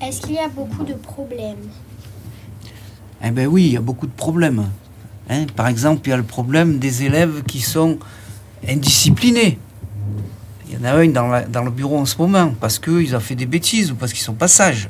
Est-ce 0.01 0.21
qu'il 0.21 0.35
y 0.35 0.39
a 0.39 0.47
beaucoup 0.47 0.83
de 0.83 0.93
problèmes 0.93 1.69
eh 3.27 3.31
bien 3.31 3.47
oui, 3.47 3.65
il 3.65 3.73
y 3.73 3.77
a 3.77 3.81
beaucoup 3.81 4.05
de 4.05 4.11
problèmes. 4.11 4.65
Hein. 5.29 5.45
Par 5.55 5.67
exemple, 5.67 6.01
il 6.05 6.09
y 6.11 6.13
a 6.13 6.17
le 6.17 6.23
problème 6.23 6.77
des 6.77 7.03
élèves 7.03 7.43
qui 7.47 7.59
sont 7.59 7.97
indisciplinés. 8.67 9.57
Il 10.67 10.75
y 10.75 10.77
en 10.77 10.83
a 10.83 10.91
un 10.93 11.07
dans, 11.07 11.63
le 11.63 11.71
bureau 11.71 11.97
en 11.97 12.05
ce 12.05 12.17
moment 12.17 12.53
parce 12.59 12.77
qu'ils 12.77 13.15
ont 13.15 13.19
fait 13.19 13.35
des 13.35 13.47
bêtises 13.47 13.91
ou 13.91 13.95
parce 13.95 14.13
qu'ils 14.13 14.23
sont 14.23 14.33
pas 14.33 14.47
sages. 14.47 14.89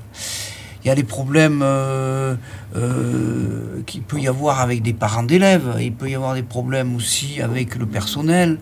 Il 0.83 0.87
y 0.89 0.91
a 0.91 0.95
les 0.95 1.03
problèmes 1.03 1.61
euh, 1.63 2.35
euh, 2.75 3.81
qu'il 3.85 4.01
peut 4.01 4.19
y 4.19 4.27
avoir 4.27 4.59
avec 4.59 4.81
des 4.81 4.93
parents 4.93 5.23
d'élèves. 5.23 5.77
Il 5.79 5.93
peut 5.93 6.09
y 6.09 6.15
avoir 6.15 6.33
des 6.33 6.43
problèmes 6.43 6.95
aussi 6.95 7.41
avec 7.41 7.75
le 7.75 7.85
personnel. 7.85 8.59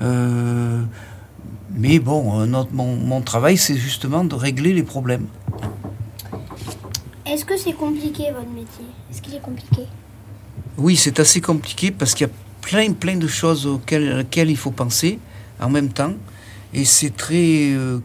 Euh, 0.00 0.82
mais 1.74 1.98
bon, 1.98 2.46
mon 2.72 3.20
travail, 3.22 3.56
c'est 3.56 3.76
justement 3.76 4.24
de 4.24 4.34
régler 4.34 4.72
les 4.72 4.82
problèmes. 4.82 5.26
Est-ce 7.26 7.44
que 7.44 7.56
c'est 7.56 7.72
compliqué 7.72 8.24
votre 8.30 8.50
métier? 8.50 8.84
Est-ce 9.10 9.22
qu'il 9.22 9.34
est 9.34 9.40
compliqué? 9.40 9.82
Oui, 10.76 10.96
c'est 10.96 11.18
assez 11.18 11.40
compliqué 11.40 11.90
parce 11.90 12.14
qu'il 12.14 12.26
y 12.26 12.30
a 12.30 12.32
plein, 12.60 12.92
plein 12.92 13.16
de 13.16 13.26
choses 13.26 13.66
auxquelles, 13.66 14.50
il 14.50 14.56
faut 14.56 14.70
penser 14.70 15.18
en 15.60 15.70
même 15.70 15.88
temps. 15.88 16.14
Et 16.74 16.84
c'est 16.84 17.16
très 17.16 17.72
euh, 17.72 18.00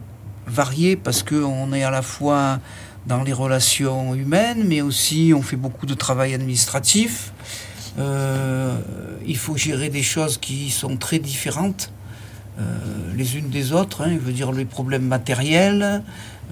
varié 0.46 0.96
parce 0.96 1.22
qu'on 1.22 1.72
est 1.72 1.82
à 1.82 1.90
la 1.90 2.02
fois 2.02 2.60
dans 3.06 3.22
les 3.22 3.32
relations 3.32 4.14
humaines, 4.14 4.64
mais 4.66 4.80
aussi 4.80 5.32
on 5.34 5.42
fait 5.42 5.56
beaucoup 5.56 5.86
de 5.86 5.94
travail 5.94 6.34
administratif. 6.34 7.32
Euh, 7.98 8.78
il 9.26 9.36
faut 9.36 9.56
gérer 9.56 9.88
des 9.88 10.02
choses 10.02 10.38
qui 10.38 10.70
sont 10.70 10.96
très 10.96 11.18
différentes 11.18 11.90
euh, 11.90 11.97
les 13.16 13.36
unes 13.36 13.48
des 13.48 13.72
autres. 13.72 14.02
Hein, 14.02 14.18
je 14.24 14.30
dire 14.30 14.52
les 14.52 14.64
problèmes 14.64 15.06
matériels, 15.06 16.02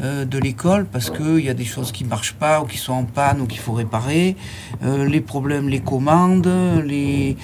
euh, 0.02 0.26
de 0.26 0.36
l'école 0.36 0.84
parce 0.84 1.08
qu'il 1.08 1.40
y 1.40 1.48
a 1.48 1.54
des 1.54 1.64
choses 1.64 1.90
qui 1.90 2.04
ne 2.04 2.10
marchent 2.10 2.34
pas 2.34 2.60
ou 2.60 2.66
qui 2.66 2.76
sont 2.76 2.92
en 2.92 3.04
panne 3.04 3.40
ou 3.40 3.46
qu'il 3.46 3.60
faut 3.60 3.72
réparer, 3.72 4.36
euh, 4.84 5.08
les 5.08 5.22
problèmes, 5.22 5.70
les 5.70 5.80
commandes, 5.80 6.50
les, 6.84 7.34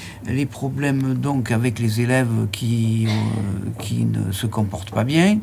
problèmes 0.51 1.15
donc 1.15 1.51
avec 1.51 1.79
les 1.79 2.03
élèves 2.03 2.49
qui, 2.53 3.09
euh, 3.09 4.05
ne 4.05 4.33
se 4.33 4.47
comportent 4.47 4.91
pas 4.91 5.05
bien. 5.05 5.39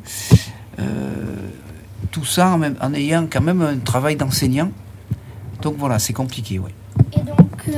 tout 2.11 2.25
ça 2.25 2.51
en, 2.51 2.59
même, 2.59 2.75
ayant 2.93 3.25
quand 3.27 3.41
même 3.41 3.63
un 3.63 3.77
travail 3.79 4.15
d'enseignant. 4.15 4.69
Donc 5.63 5.77
voilà, 5.79 5.97
c'est 5.97 6.13
compliqué. 6.13 6.61
Et 7.13 7.21
donc, 7.21 7.69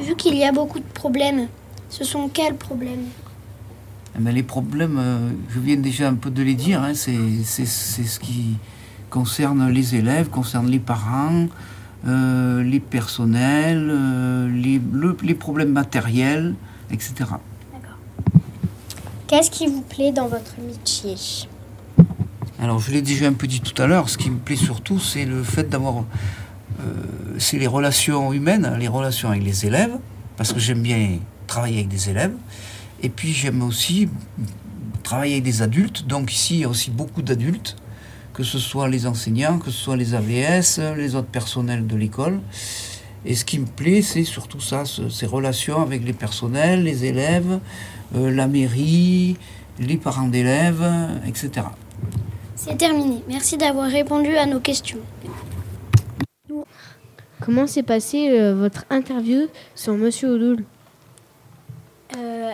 vu 0.00 0.16
qu'il 0.16 0.36
y 0.36 0.44
a 0.44 0.50
beaucoup 0.50 0.80
de 0.80 0.92
problèmes, 0.92 1.46
ce 1.88 2.02
sont 2.02 2.28
quels 2.28 2.56
problèmes? 2.56 3.06
Eh 4.18 4.22
ben, 4.22 4.34
les 4.34 4.42
problèmes, 4.42 4.98
euh, 4.98 5.30
je 5.50 5.60
viens 5.60 5.76
déjà 5.76 6.08
un 6.08 6.14
peu 6.14 6.30
de 6.30 6.42
les 6.42 6.54
dire, 6.54 6.82
hein, 6.82 6.92
c'est 6.94 7.64
ce 7.66 8.18
qui 8.18 8.56
concerne 9.10 9.68
les 9.70 9.94
élèves, 9.94 10.28
concerne 10.28 10.66
les 10.68 10.80
parents, 10.80 11.46
euh, 12.06 12.62
les 12.64 12.80
personnels, 12.80 13.88
euh, 13.90 14.50
les, 14.50 14.80
le- 14.92 15.16
les 15.22 15.34
problèmes 15.34 15.70
matériels, 15.72 16.54
etc. 16.90 17.14
Qu'est-ce 19.28 19.50
qui 19.50 19.66
vous 19.66 19.82
plaît 19.82 20.10
dans 20.10 20.26
votre 20.26 20.54
métier? 20.66 21.14
Alors, 22.60 22.80
je 22.80 22.90
l'ai 22.90 23.02
déjà 23.02 23.28
un 23.28 23.34
peu 23.34 23.46
dit 23.46 23.60
tout 23.60 23.80
à 23.80 23.86
l'heure, 23.86 24.08
ce 24.08 24.18
qui 24.18 24.30
me 24.30 24.38
plaît 24.38 24.56
surtout, 24.56 24.98
c'est 24.98 25.26
le 25.26 25.42
fait 25.44 25.68
d'avoir. 25.68 25.98
euh, 26.80 26.82
c'est 27.38 27.58
les 27.58 27.66
relations 27.68 28.32
humaines, 28.32 28.74
les 28.80 28.88
relations 28.88 29.28
avec 29.30 29.44
les 29.44 29.64
élèves, 29.66 29.96
parce 30.36 30.52
que 30.52 30.58
j'aime 30.58 30.82
bien 30.82 31.18
travailler 31.46 31.76
avec 31.76 31.88
des 31.88 32.10
élèves. 32.10 32.32
Et 33.02 33.08
puis, 33.08 33.32
j'aime 33.32 33.62
aussi 33.62 34.08
travailler 35.02 35.34
avec 35.34 35.44
des 35.44 35.62
adultes. 35.62 36.06
Donc, 36.06 36.32
ici, 36.32 36.56
il 36.56 36.60
y 36.60 36.64
a 36.64 36.68
aussi 36.68 36.90
beaucoup 36.90 37.22
d'adultes, 37.22 37.76
que 38.34 38.42
ce 38.42 38.58
soit 38.58 38.88
les 38.88 39.06
enseignants, 39.06 39.58
que 39.58 39.70
ce 39.70 39.78
soit 39.78 39.96
les 39.96 40.14
AVS, 40.14 40.80
les 40.96 41.14
autres 41.14 41.28
personnels 41.28 41.86
de 41.86 41.96
l'école. 41.96 42.40
Et 43.24 43.34
ce 43.34 43.44
qui 43.44 43.58
me 43.58 43.66
plaît, 43.66 44.02
c'est 44.02 44.24
surtout 44.24 44.60
ça, 44.60 44.84
ce- 44.84 45.08
ces 45.08 45.26
relations 45.26 45.80
avec 45.82 46.04
les 46.04 46.12
personnels, 46.12 46.82
les 46.84 47.04
élèves, 47.04 47.58
euh, 48.14 48.30
la 48.30 48.46
mairie, 48.46 49.36
les 49.80 49.96
parents 49.96 50.28
d'élèves, 50.28 50.84
etc. 51.26 51.66
C'est 52.56 52.76
terminé. 52.76 53.22
Merci 53.28 53.56
d'avoir 53.56 53.88
répondu 53.90 54.36
à 54.36 54.46
nos 54.46 54.60
questions. 54.60 54.98
Comment 57.40 57.66
s'est 57.68 57.82
passée 57.84 58.30
euh, 58.30 58.54
votre 58.54 58.84
interview 58.90 59.46
sur 59.74 59.94
Monsieur 59.94 60.34
Oudoul 60.34 60.64
Euh, 62.16 62.50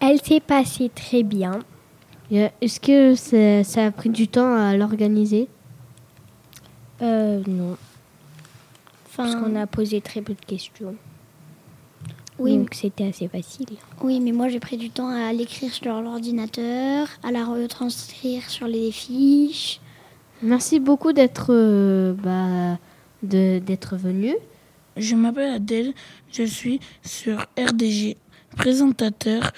elle 0.00 0.20
s'est 0.22 0.40
passée 0.40 0.90
très 0.94 1.22
bien. 1.22 1.60
Euh, 2.32 2.48
Est-ce 2.60 2.80
que 2.80 3.14
ça, 3.14 3.62
ça 3.64 3.86
a 3.86 3.90
pris 3.90 4.08
du 4.10 4.28
temps 4.28 4.54
à 4.54 4.76
l'organiser? 4.76 5.48
Euh, 7.02 7.40
non. 7.46 7.76
Parce 9.16 9.30
Enfin, 9.34 9.40
qu'on 9.42 9.56
a 9.56 9.66
posé 9.66 10.00
très 10.00 10.20
peu 10.22 10.34
de 10.34 10.44
questions. 10.44 10.94
Oui, 12.38 12.58
Donc 12.58 12.74
c'était 12.74 13.04
assez 13.08 13.28
facile. 13.28 13.66
oui, 14.02 14.20
mais 14.20 14.32
moi 14.32 14.48
j'ai 14.48 14.60
pris 14.60 14.76
du 14.76 14.90
temps 14.90 15.08
à 15.08 15.32
l'écrire 15.32 15.72
sur 15.72 16.02
l'ordinateur, 16.02 17.08
à 17.22 17.30
la 17.32 17.46
retranscrire 17.46 18.50
sur 18.50 18.66
les 18.66 18.92
fiches. 18.92 19.80
Merci 20.42 20.78
beaucoup 20.80 21.14
d'être 21.14 21.46
euh, 21.48 22.12
bah, 22.12 22.78
de- 23.22 23.58
d'être 23.58 23.96
venu. 23.96 24.34
Je 24.98 25.14
m'appelle 25.14 25.54
Adèle, 25.54 25.94
je 26.30 26.42
suis 26.42 26.78
sur 27.02 27.46
RDG, 27.58 28.18
présentateur 28.54 29.52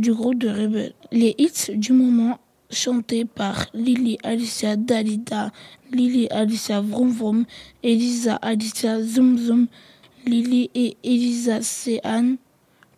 du 0.00 0.14
groupe 0.14 0.38
de 0.38 0.48
Rebelle. 0.48 0.94
Les 1.12 1.34
hits 1.38 1.76
du 1.76 1.92
moment 1.92 2.38
chantés 2.70 3.24
par 3.24 3.66
Lily 3.74 4.18
Alicia 4.22 4.76
Dalida, 4.76 5.50
Lily 5.92 6.28
Alicia 6.30 6.80
Vroom 6.80 7.10
Vroom, 7.10 7.44
Elisa 7.82 8.36
Alicia 8.36 9.02
Zoom 9.02 9.38
Zoom, 9.38 9.66
Lily 10.26 10.70
et 10.74 10.96
Elisa 11.04 11.60
Céane, 11.62 12.36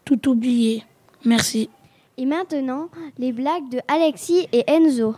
tout 0.04 0.28
oublié. 0.28 0.85
Merci. 1.25 1.68
Et 2.16 2.26
maintenant, 2.26 2.88
les 3.18 3.32
blagues 3.32 3.68
de 3.71 3.80
Alexis 3.88 4.47
et 4.52 4.64
Enzo. 4.68 5.14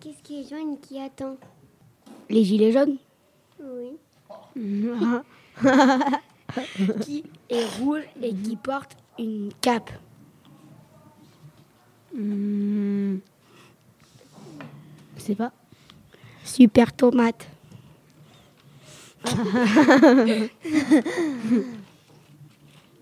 Qu'est-ce 0.00 0.22
qui 0.22 0.40
est 0.40 0.48
jaune 0.48 0.78
qui 0.80 0.98
attend? 1.00 1.36
Les 2.28 2.44
gilets 2.44 2.72
jaunes 2.72 2.96
Oui. 3.60 3.92
Qui 7.02 7.22
est 7.48 7.64
rouge 7.78 8.02
et 8.20 8.34
qui 8.34 8.56
porte 8.56 8.96
une 9.18 9.50
cape 9.60 9.90
Hmm. 12.14 13.18
Je 15.16 15.22
sais 15.22 15.34
pas. 15.34 15.52
Super 16.44 16.92
tomate. 16.94 17.46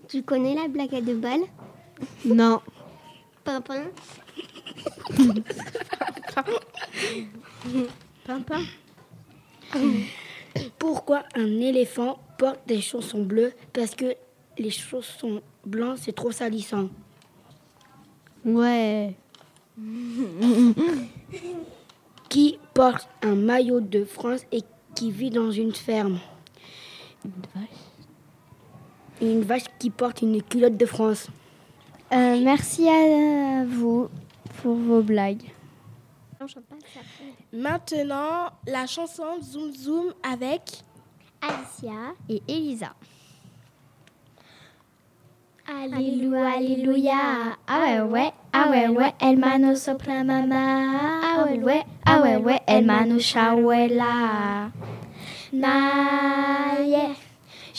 Tu 0.09 0.23
connais 0.23 0.55
la 0.55 0.67
blague 0.67 0.95
à 0.95 1.01
deux 1.01 1.15
balles? 1.15 1.43
Non. 2.25 2.61
Pimpin 3.43 3.83
Pimpin 8.25 8.63
Pourquoi 10.79 11.23
un 11.35 11.59
éléphant 11.59 12.19
porte 12.39 12.67
des 12.67 12.81
chaussons 12.81 13.23
bleues 13.23 13.53
Parce 13.71 13.93
que 13.93 14.15
les 14.57 14.71
chaussons 14.71 15.43
blancs, 15.63 15.99
c'est 16.01 16.13
trop 16.13 16.31
salissant. 16.31 16.89
Ouais. 18.45 19.15
Qui 22.29 22.59
porte 22.73 23.07
un 23.21 23.35
maillot 23.35 23.81
de 23.81 24.03
France 24.05 24.41
et 24.51 24.61
qui 24.95 25.11
vit 25.11 25.29
dans 25.29 25.51
une 25.51 25.73
ferme 25.73 26.19
Une 29.21 29.41
vache 29.41 29.65
qui 29.79 29.89
porte 29.89 30.21
une 30.21 30.41
culotte 30.43 30.77
de 30.77 30.85
France. 30.85 31.27
Euh, 32.11 32.39
merci 32.43 32.87
à 32.87 33.65
vous 33.65 34.09
pour 34.61 34.75
vos 34.75 35.01
blagues. 35.01 35.43
Maintenant, 37.51 38.51
la 38.67 38.85
chanson 38.87 39.41
Zoom 39.41 39.73
Zoom 39.73 40.13
avec 40.23 40.83
Alicia. 41.41 42.13
Et 42.29 42.41
Elisa. 42.47 42.93
Alléluia, 45.69 46.49
alléluia. 46.57 47.57
Ah 47.67 47.81
ouais, 47.81 48.01
ouais, 48.01 48.31
ah 48.53 48.71
ouais, 48.71 48.87
ouais, 48.87 49.13
el 49.21 49.37
mano 49.37 49.75
sopla 49.75 50.23
mama. 50.23 51.21
Ah 51.21 51.45
ouais, 51.45 51.59
ouais, 51.61 51.83
ah 52.07 52.21
ouais, 52.23 52.37
ouais, 52.37 52.59
el 52.67 52.85
mano 52.85 53.19
shawela. 53.19 54.71
Na, 55.53 56.81
yeah. 56.81 57.13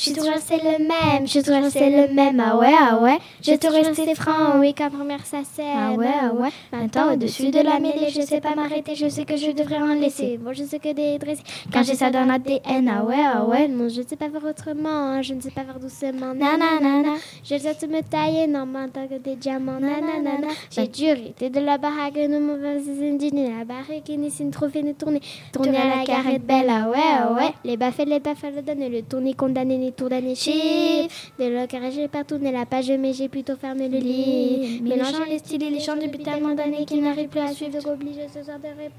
Je 0.01 0.07
suis 0.07 0.15
toujours 0.15 0.33
resté 0.33 0.57
le 0.57 0.79
même, 0.79 1.27
je 1.27 1.31
suis 1.31 1.43
toujours 1.43 1.63
resté 1.63 1.91
le 1.91 2.15
même, 2.15 2.41
ah 2.41 2.57
ouais, 2.57 2.73
ah 2.73 2.99
ouais. 3.03 3.19
Je 3.43 3.51
suis 3.51 3.59
toujours 3.59 3.85
resté 3.85 4.15
franc, 4.15 4.59
oui, 4.59 4.73
comme 4.73 4.93
première 4.93 5.27
ça 5.27 5.45
sert. 5.45 5.77
Ah 5.77 5.93
ouais, 5.93 6.07
ah 6.23 6.33
ouais. 6.33 6.49
Maintenant, 6.73 7.13
au-dessus 7.13 7.51
de 7.51 7.61
la 7.61 7.79
mêlée, 7.79 8.09
je 8.09 8.23
sais 8.23 8.41
pas 8.41 8.55
m'arrêter, 8.55 8.95
je 8.95 9.11
sais 9.11 9.27
que 9.27 9.37
je 9.37 9.51
devrais 9.51 9.77
en 9.77 9.93
laisser. 9.93 10.39
Bon, 10.39 10.55
je 10.55 10.65
sais 10.65 10.79
que 10.79 10.95
des 10.95 11.19
dresser. 11.19 11.43
Quand 11.71 11.83
j'ai 11.83 11.97
ça 11.97 12.11
dans 12.11 12.25
l'ADN, 12.25 12.89
ah 12.89 13.05
ouais, 13.05 13.15
ah 13.23 13.45
ouais. 13.45 13.69
Non, 13.69 13.91
je 13.91 14.01
ne 14.01 14.07
sais 14.07 14.17
pas 14.17 14.31
faire 14.31 14.43
autrement, 14.43 14.89
hein, 14.89 15.21
je 15.21 15.35
ne 15.35 15.41
sais 15.43 15.51
pas 15.51 15.65
faire 15.65 15.79
doucement. 15.79 16.33
Nanana, 16.33 17.17
je 17.45 17.59
sais 17.59 17.75
tout 17.75 17.87
me 17.87 18.01
tailler, 18.01 18.47
non, 18.47 18.65
mais 18.65 18.79
en 18.79 18.89
tant 18.89 19.07
que 19.07 19.19
des 19.19 19.37
diamants. 19.37 19.81
Nanana, 19.81 20.49
j'ai 20.71 20.89
dû 20.89 21.05
hériter 21.05 21.51
de 21.51 21.61
la 21.61 21.77
baraque, 21.77 22.17
nous 22.27 22.41
mauvaises 22.41 22.89
indignes, 22.89 23.51
la 23.59 23.67
barrique, 23.67 24.11
ni 24.17 24.31
signe 24.31 24.51
trophée, 24.51 24.83
ni 24.83 24.95
tourner. 24.95 25.21
Tourner 25.53 25.77
à 25.77 25.99
la 25.99 26.05
carrette 26.07 26.47
belle, 26.47 26.71
ah 26.71 26.89
ouais, 26.89 26.97
ah 26.99 27.33
ouais. 27.35 27.53
Les 27.67 27.77
baffes, 27.77 28.01
les 28.07 28.19
baffes, 28.19 28.45
le 28.57 28.63
donner, 28.63 28.89
le 28.89 29.03
tourner, 29.03 29.35
condamné, 29.35 29.90
ni 29.91 29.93
tour 29.93 30.09
d'année 30.09 30.35
chiffre. 30.35 31.33
De 31.39 31.45
le 31.45 31.67
carré, 31.67 31.91
j'ai 31.91 32.09
pas 32.09 32.25
tourné 32.25 32.53
la 32.53 32.67
page, 32.67 32.91
mais 32.99 33.13
j'ai 33.13 33.29
plutôt 33.29 33.57
fermé 33.57 33.89
le 33.89 33.99
livre. 33.99 34.83
Mélangeant 34.83 35.25
les 35.29 35.39
styles 35.39 35.63
et 35.63 35.71
les 35.71 35.81
chants 35.81 35.97
depuis 35.97 36.23
tellement 36.23 36.55
d'années 36.55 36.85
qu'ils 36.85 37.03
n'arrivent 37.03 37.29
plus 37.29 37.41
à 37.41 37.53
suivre, 37.53 37.73
donc 37.73 37.87
obligé 37.87 38.27
ce 38.29 38.43
soir 38.43 38.59
de, 38.59 38.69
rép 38.69 38.93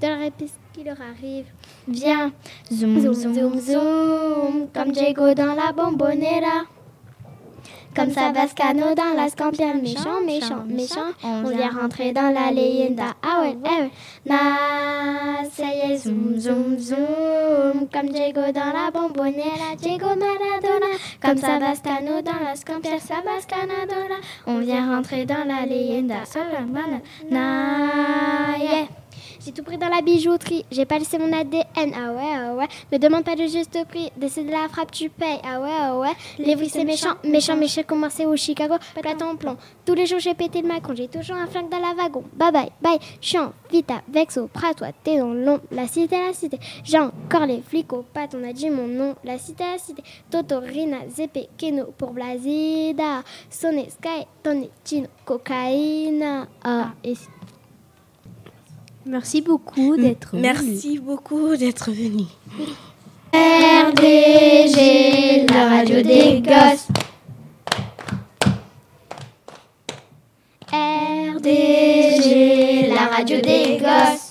de 0.00 0.06
la 0.06 0.16
réplique 0.16 0.52
qui 0.72 0.84
leur 0.84 0.96
arrive. 1.00 1.46
Viens, 1.86 2.32
zoom, 2.72 3.00
Zoom, 3.00 3.14
zoom, 3.14 3.34
zoom, 3.34 3.60
zoom, 3.60 4.68
comme 4.72 4.92
Diego 4.92 5.34
dans 5.34 5.54
la 5.54 5.72
bombonera. 5.72 6.66
Comme 7.98 8.12
Savascano 8.12 8.94
dans 8.94 9.16
la 9.16 9.28
Scampiane, 9.28 9.82
méchant, 9.82 10.20
méchant, 10.24 10.64
méchant. 10.68 11.10
On 11.24 11.50
vient 11.50 11.70
rentrer 11.70 12.12
dans 12.12 12.32
la 12.32 12.52
leyenda. 12.52 13.14
Ah 13.22 13.40
ouais, 13.42 13.56
eh 13.64 13.82
ouais. 13.82 13.90
Na, 14.24 15.44
ça 15.50 15.64
y 15.64 15.92
est, 15.92 15.96
zoom, 15.96 16.38
zoom, 16.38 16.78
zoom. 16.78 17.88
Comme 17.92 18.10
Diego 18.10 18.52
dans 18.54 18.72
la 18.72 18.92
bombonera, 18.92 19.74
Diego 19.78 20.06
Maradona. 20.06 20.94
Comme 21.20 21.38
Savascano 21.38 22.22
dans 22.22 22.44
la 22.44 22.54
Scampiane, 22.54 23.00
Savascanadona. 23.00 24.20
On 24.46 24.60
vient 24.60 24.94
rentrer 24.94 25.24
dans 25.26 25.44
la 25.44 25.66
leyenda. 25.66 26.24
Salamana, 26.24 27.00
na, 27.28 28.58
yeah. 28.58 28.86
J'ai 29.48 29.54
tout 29.54 29.62
pris 29.62 29.78
dans 29.78 29.88
la 29.88 30.02
bijouterie, 30.02 30.66
j'ai 30.70 30.84
pas 30.84 30.98
laissé 30.98 31.16
mon 31.16 31.32
ADN, 31.32 31.64
ah 31.74 32.12
ouais, 32.12 32.34
ah 32.36 32.54
ouais. 32.54 32.68
Me 32.92 32.98
demande 32.98 33.24
pas 33.24 33.34
le 33.34 33.46
juste 33.46 33.82
prix, 33.88 34.12
décide 34.14 34.48
de 34.48 34.50
la 34.50 34.68
frappe, 34.68 34.90
tu 34.90 35.08
payes, 35.08 35.38
ah 35.42 35.58
ouais, 35.58 35.70
ah 35.72 35.98
ouais. 35.98 36.12
Les 36.38 36.54
vies 36.54 36.68
c'est 36.68 36.84
méchant, 36.84 37.14
méchant, 37.24 37.56
méchant, 37.56 37.80
comme 37.86 38.00
Marseille 38.00 38.26
ou 38.26 38.36
Chicago, 38.36 38.74
plate 39.00 39.22
en 39.22 39.36
plomb. 39.36 39.56
Tous 39.86 39.94
les 39.94 40.04
jours 40.04 40.18
j'ai 40.18 40.34
pété 40.34 40.60
le 40.60 40.68
Macron, 40.68 40.94
j'ai 40.94 41.08
toujours 41.08 41.36
un 41.36 41.46
flingue 41.46 41.70
dans 41.70 41.78
la 41.78 41.94
wagon. 41.94 42.24
Bye 42.34 42.52
bye, 42.52 42.72
bye, 42.82 42.98
chiant, 43.22 43.54
vita, 43.72 44.02
vexo, 44.12 44.48
prat, 44.48 44.74
toi, 44.74 44.88
t'es 45.02 45.16
dans 45.16 45.32
l'ombre. 45.32 45.62
La 45.70 45.86
cité, 45.86 46.18
la 46.26 46.34
cité, 46.34 46.58
j'ai 46.84 46.98
encore 46.98 47.46
les 47.46 47.62
flics 47.62 47.90
au 47.94 48.02
pattes, 48.02 48.36
on 48.38 48.46
a 48.46 48.52
dit 48.52 48.68
mon 48.68 48.86
nom. 48.86 49.14
La 49.24 49.38
cité, 49.38 49.64
la 49.64 49.78
cité, 49.78 50.02
Toto, 50.30 50.60
Rina, 50.60 51.08
Zepe, 51.08 51.48
Keno, 51.56 51.86
pour 51.96 52.10
Blazida. 52.10 53.22
Sonne, 53.48 53.88
Sky, 53.88 54.26
Tony, 54.42 54.68
Chino, 54.84 55.06
Cocaïna. 55.24 56.48
Ah, 56.62 56.90
et 57.02 57.14
Merci 59.08 59.40
beaucoup 59.40 59.96
d'être 59.96 60.32
venu. 60.32 60.42
Merci 60.42 60.98
beaucoup 60.98 61.56
d'être 61.56 61.90
venu. 61.90 62.24
RDG, 63.32 65.46
la 65.50 65.68
radio 65.70 66.02
des 66.02 66.42
gosses. 66.42 66.88
RDG, 70.70 72.90
la 72.92 73.06
radio 73.06 73.40
des 73.40 73.78
gosses. 73.78 74.28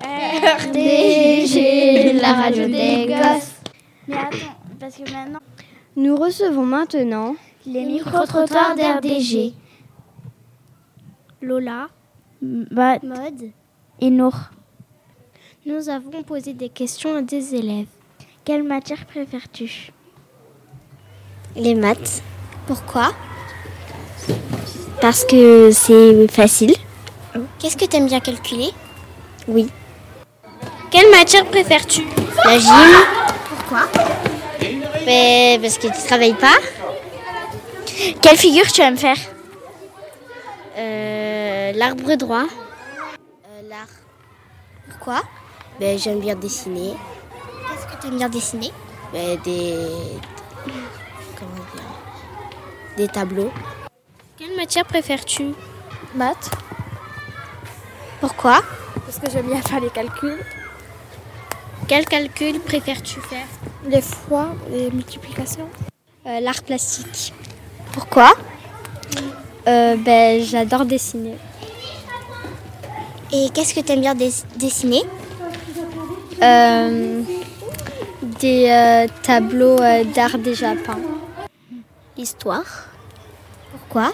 RDG, 0.00 2.14
la 2.14 2.32
radio 2.32 2.66
des 2.66 3.06
gosses. 3.08 3.56
Mais 4.08 4.16
attends, 4.16 4.56
parce 4.80 4.96
que 4.96 5.02
maintenant. 5.12 5.40
Nous 5.96 6.16
recevons 6.16 6.64
maintenant 6.64 7.36
les 7.66 7.84
micro-trottoirs 7.84 8.74
d'RDG. 8.74 9.52
Lola, 11.42 11.88
Mode 12.44 13.50
et 14.00 14.10
Nour. 14.10 14.34
Nous 15.64 15.88
avons 15.88 16.22
posé 16.22 16.52
des 16.52 16.68
questions 16.68 17.16
à 17.16 17.22
des 17.22 17.54
élèves. 17.54 17.86
Quelle 18.44 18.62
matière 18.62 19.06
préfères-tu? 19.06 19.92
Les 21.56 21.74
maths. 21.74 22.22
Pourquoi? 22.66 23.14
Parce 25.00 25.24
que 25.24 25.70
c'est 25.72 26.30
facile. 26.30 26.74
Qu'est-ce 27.58 27.78
que 27.78 27.86
tu 27.86 27.96
aimes 27.96 28.06
bien 28.06 28.20
calculer? 28.20 28.70
Oui. 29.48 29.70
Quelle 30.90 31.10
matière 31.10 31.46
préfères-tu? 31.46 32.02
La 32.44 32.58
gym. 32.58 32.94
Pourquoi? 33.48 33.88
Mais 35.06 35.58
parce 35.62 35.78
que 35.78 35.86
tu 35.86 36.06
travailles 36.06 36.34
pas. 36.34 36.58
Quelle 38.20 38.36
figure 38.36 38.70
tu 38.70 38.82
aimes 38.82 38.98
faire? 38.98 39.16
Euh, 40.76 41.23
L'arbre 41.72 42.14
droit. 42.16 42.44
Euh, 43.48 43.68
L'art. 43.68 43.86
Pourquoi 44.90 45.22
Ben, 45.80 45.98
j'aime 45.98 46.20
bien 46.20 46.34
dessiner. 46.34 46.94
Qu'est-ce 47.68 47.86
que 47.96 48.00
tu 48.00 48.08
aimes 48.08 48.16
bien 48.18 48.28
dessiner? 48.28 48.70
Ben, 49.12 49.38
des. 49.42 49.76
Comment 51.38 51.64
dire? 51.74 52.96
Des 52.96 53.08
tableaux. 53.08 53.50
Quelle 54.36 54.56
matière 54.56 54.84
préfères-tu? 54.84 55.52
Maths, 56.14 56.50
Pourquoi? 58.20 58.60
Parce 59.04 59.18
que 59.18 59.28
j'aime 59.30 59.46
bien 59.46 59.60
faire 59.62 59.80
les 59.80 59.90
calculs. 59.90 60.38
Quel 61.88 62.04
calcul 62.06 62.60
préfères-tu 62.60 63.20
faire? 63.20 63.46
Les 63.86 64.00
fois, 64.00 64.54
les 64.70 64.90
multiplications. 64.90 65.68
Euh, 66.26 66.40
L'art 66.40 66.62
plastique. 66.62 67.32
Pourquoi? 67.92 68.32
Ben, 69.66 70.42
j'adore 70.44 70.84
dessiner. 70.84 71.36
Et 73.32 73.48
qu'est-ce 73.52 73.74
que 73.74 73.80
tu 73.80 73.92
aimes 73.92 74.00
bien 74.00 74.14
des- 74.14 74.30
dessiner 74.56 75.02
Euh, 76.42 77.22
des 78.40 78.66
euh, 78.68 79.06
tableaux 79.22 79.80
euh, 79.80 80.04
d'art 80.04 80.38
déjà 80.38 80.74
peints. 80.74 80.98
L'histoire. 82.16 82.88
Pourquoi? 83.72 84.12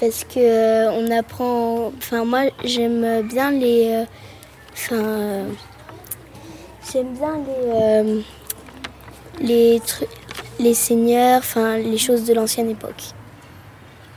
Parce 0.00 0.24
que 0.24 0.88
on 0.90 1.10
apprend. 1.10 1.92
Enfin, 1.98 2.24
moi, 2.24 2.42
j'aime 2.64 3.22
bien 3.26 3.50
les. 3.50 4.04
Enfin. 4.72 5.44
j'aime 6.92 7.12
bien 7.14 7.34
les. 7.46 8.24
les 9.46 9.80
trucs. 9.80 10.08
Les 10.58 10.72
seigneurs, 10.72 11.40
enfin, 11.40 11.76
les 11.76 11.98
choses 11.98 12.24
de 12.24 12.32
l'ancienne 12.32 12.70
époque. 12.70 13.02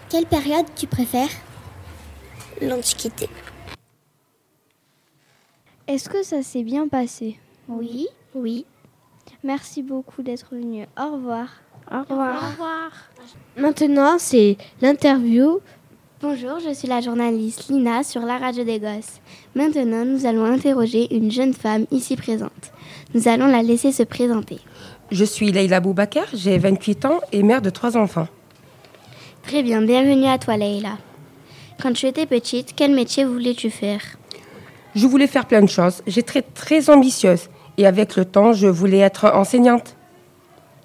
Quelle 0.10 0.26
période 0.26 0.65
tu 0.76 0.88
préfères? 0.88 1.28
L'Antiquité. 2.62 3.28
Est-ce 5.89 6.08
que 6.08 6.21
ça 6.21 6.43
s'est 6.43 6.62
bien 6.62 6.88
passé? 6.88 7.39
Oui. 7.67 8.06
Oui. 8.36 8.67
Merci 9.43 9.82
beaucoup 9.82 10.21
d'être 10.21 10.49
venu. 10.52 10.86
Au 10.95 11.15
revoir. 11.15 11.47
Au 11.91 12.02
revoir. 12.02 12.43
Au 12.43 12.52
revoir. 12.52 12.91
Maintenant, 13.58 14.19
c'est 14.19 14.58
l'interview. 14.84 15.62
Bonjour, 16.21 16.60
je 16.60 16.75
suis 16.75 16.88
la 16.88 17.02
journaliste 17.02 17.69
Lina 17.69 18.04
sur 18.04 18.21
la 18.21 18.38
radio 18.38 18.63
des 18.63 18.80
gosses. 18.80 19.19
Maintenant, 19.56 20.06
nous 20.06 20.28
allons 20.28 20.45
interroger 20.45 21.12
une 21.12 21.32
jeune 21.32 21.56
femme 21.56 21.88
ici 21.89 22.15
présente. 22.15 22.71
Nous 23.15 23.28
allons 23.28 23.47
la 23.47 23.63
laisser 23.63 23.91
se 23.91 24.04
présenter. 24.04 24.60
Je 25.10 25.25
suis 25.25 25.52
Leïla 25.52 25.80
Boubacar, 25.80 26.28
j'ai 26.36 26.60
28 26.60 27.06
ans 27.06 27.19
et 27.32 27.41
mère 27.41 27.63
de 27.63 27.71
trois 27.71 27.97
enfants. 27.97 28.28
Très 29.41 29.63
bien, 29.63 29.82
bienvenue 29.82 30.28
à 30.28 30.38
toi 30.38 30.56
Leïla. 30.56 30.99
Quand 31.82 31.93
tu 31.93 32.06
étais 32.06 32.28
petite, 32.28 32.73
quel 32.75 32.93
métier 32.93 33.25
voulais-tu 33.25 33.71
faire? 33.71 34.02
Je 34.95 35.06
voulais 35.08 35.28
faire 35.28 35.45
plein 35.45 35.62
de 35.62 35.69
choses. 35.69 36.02
J'étais 36.08 36.41
très, 36.41 36.41
très 36.41 36.89
ambitieuse 36.89 37.49
et 37.78 37.86
avec 37.86 38.15
le 38.15 38.25
temps, 38.25 38.54
je 38.54 38.67
voulais 38.67 38.99
être 38.99 39.25
enseignante. 39.34 39.95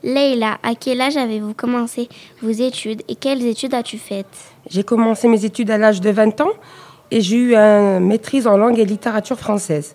Leïla, 0.03 0.59
à 0.63 0.75
quel 0.75 1.01
âge 1.01 1.17
avez-vous 1.17 1.55
commencé 1.55 2.09
vos 2.43 2.51
études 2.51 3.03
et 3.09 3.15
quelles 3.15 3.45
études 3.47 3.73
as-tu 3.73 3.97
faites? 3.97 4.27
J'ai 4.69 4.85
commencé 4.85 5.29
mes 5.29 5.47
études 5.47 5.71
à 5.71 5.79
l'âge 5.79 6.03
de 6.03 6.11
20 6.11 6.43
ans 6.43 6.53
et 7.11 7.23
j'ai 7.23 7.37
eu 7.37 7.55
une 7.55 8.01
maîtrise 8.01 8.47
en 8.47 8.59
langue 8.59 8.79
et 8.79 8.85
littérature 8.85 9.39
française. 9.39 9.95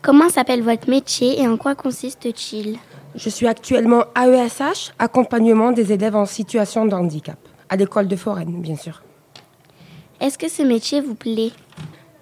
Comment 0.00 0.30
s'appelle 0.30 0.62
votre 0.62 0.88
métier 0.88 1.42
et 1.42 1.46
en 1.46 1.58
quoi 1.58 1.74
consiste-t-il? 1.74 2.78
Je 3.14 3.28
suis 3.28 3.46
actuellement 3.46 4.04
AESH, 4.16 4.92
accompagnement 4.98 5.72
des 5.72 5.92
élèves 5.92 6.16
en 6.16 6.24
situation 6.24 6.86
de 6.86 6.94
handicap, 6.94 7.38
à 7.68 7.76
l'école 7.76 8.08
de 8.08 8.16
Foraine, 8.16 8.62
bien 8.62 8.76
sûr. 8.76 9.02
Est-ce 10.20 10.38
que 10.38 10.48
ce 10.48 10.62
métier 10.62 11.02
vous 11.02 11.14
plaît? 11.14 11.50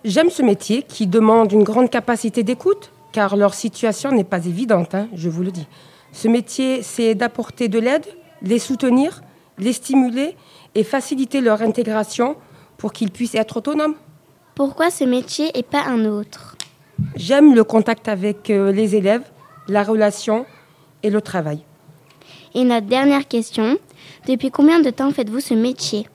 J'aime 0.09 0.31
ce 0.31 0.40
métier 0.40 0.85
qui 0.85 1.07
demande 1.07 1.53
une 1.53 1.64
grande 1.64 1.90
capacité 1.90 2.42
d'écoute, 2.42 2.92
car 3.12 3.37
leur 3.37 3.53
situation 3.53 4.11
n'est 4.11 4.25
pas 4.25 4.47
évidente, 4.47 4.94
hein, 4.94 5.07
je 5.14 5.29
vous 5.29 5.42
le 5.42 5.51
dis. 5.51 5.66
Ce 6.12 6.29
métier, 6.29 6.83
c'est 6.83 7.14
d'apporter 7.14 7.68
de 7.68 7.79
l'aide, 7.79 8.07
les 8.40 8.59
soutenir, 8.59 9.21
les 9.59 9.75
stimuler 9.75 10.35
et 10.75 10.83
faciliter 10.83 11.42
leur 11.42 11.61
intégration 11.61 12.37
pour 12.79 12.94
qu'ils 12.94 13.11
puissent 13.11 13.35
être 13.35 13.59
autonomes. 13.59 13.97
Pourquoi 14.55 14.90
ce 14.90 15.05
métier 15.05 15.51
et 15.53 15.62
pas 15.62 15.85
un 15.85 16.07
autre? 16.07 16.57
J'aime 17.14 17.55
le 17.55 17.62
contact 17.62 18.09
avec 18.09 18.49
euh, 18.49 18.73
les 18.73 18.97
élèves, 18.97 19.31
la 19.68 19.83
relation 19.83 20.47
et 21.03 21.11
le 21.11 21.21
travail. 21.21 21.61
Et 22.55 22.64
notre 22.64 22.87
dernière 22.87 23.29
question, 23.29 23.77
depuis 24.27 24.51
combien 24.51 24.81
de 24.81 24.88
temps 24.88 25.11
faites-vous 25.11 25.40
ce 25.40 25.53
métier? 25.53 26.07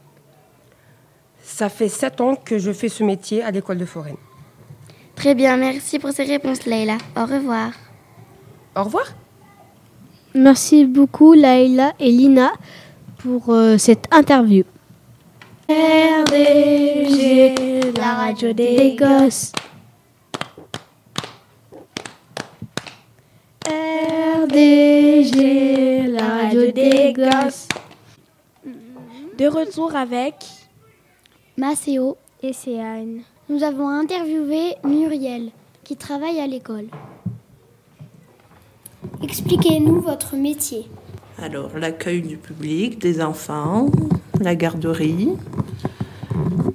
Ça 1.43 1.69
fait 1.69 1.89
sept 1.89 2.21
ans 2.21 2.35
que 2.35 2.57
je 2.57 2.71
fais 2.71 2.89
ce 2.89 3.03
métier 3.03 3.43
à 3.43 3.51
l'école 3.51 3.77
de 3.77 3.85
Foraine. 3.85 4.15
Très 5.15 5.35
bien, 5.35 5.57
merci 5.57 5.99
pour 5.99 6.11
ces 6.11 6.23
réponses 6.23 6.65
Leïla. 6.65 6.97
Au 7.15 7.25
revoir. 7.25 7.71
Au 8.75 8.83
revoir. 8.83 9.05
Merci 10.33 10.85
beaucoup 10.85 11.33
Laïla 11.33 11.93
et 11.99 12.09
Lina 12.09 12.53
pour 13.19 13.49
euh, 13.49 13.77
cette 13.77 14.07
interview. 14.11 14.63
RDG, 15.69 16.33
la 17.95 18.13
radio 18.15 18.51
des 18.51 18.95
gosses. 18.97 19.51
RDG, 24.43 26.07
la 26.07 26.25
radio 26.25 26.71
des 26.71 27.13
gosses. 27.13 27.67
De 29.37 29.45
retour 29.47 29.95
avec 29.95 30.35
Macéo 31.55 32.17
et 32.41 32.51
Céane. 32.51 33.19
Nous 33.47 33.61
avons 33.61 33.87
interviewé 33.87 34.73
Muriel, 34.83 35.51
qui 35.83 35.95
travaille 35.95 36.39
à 36.39 36.47
l'école. 36.47 36.87
Expliquez-nous 39.21 40.01
votre 40.01 40.35
métier. 40.35 40.89
Alors, 41.37 41.77
l'accueil 41.77 42.23
du 42.23 42.37
public, 42.37 42.97
des 42.97 43.21
enfants, 43.21 43.91
la 44.41 44.55
garderie, 44.55 45.29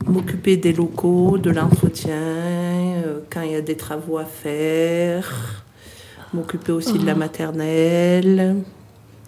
m'occuper 0.07 0.57
des 0.57 0.73
locaux, 0.73 1.38
de 1.38 1.51
l'entretien, 1.51 2.12
euh, 2.14 3.21
quand 3.31 3.43
il 3.43 3.53
y 3.53 3.57
a 3.57 3.62
des 3.62 3.77
travaux 3.77 4.19
à 4.19 4.27
faire, 4.27 5.64
m'occuper 6.33 6.71
aussi 6.71 6.99
de 6.99 7.05
la 7.05 7.17
maternelle, 7.17 8.62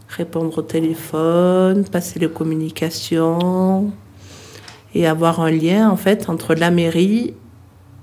répondre 0.09 0.59
au 0.59 0.63
téléphone, 0.63 1.85
passer 1.89 2.21
les 2.21 2.31
communications 2.31 3.93
et 4.95 5.07
avoir 5.07 5.41
un 5.41 5.51
lien 5.51 5.91
en 5.91 5.97
fait 5.97 6.29
entre 6.29 6.55
la 6.55 6.71
mairie 6.71 7.35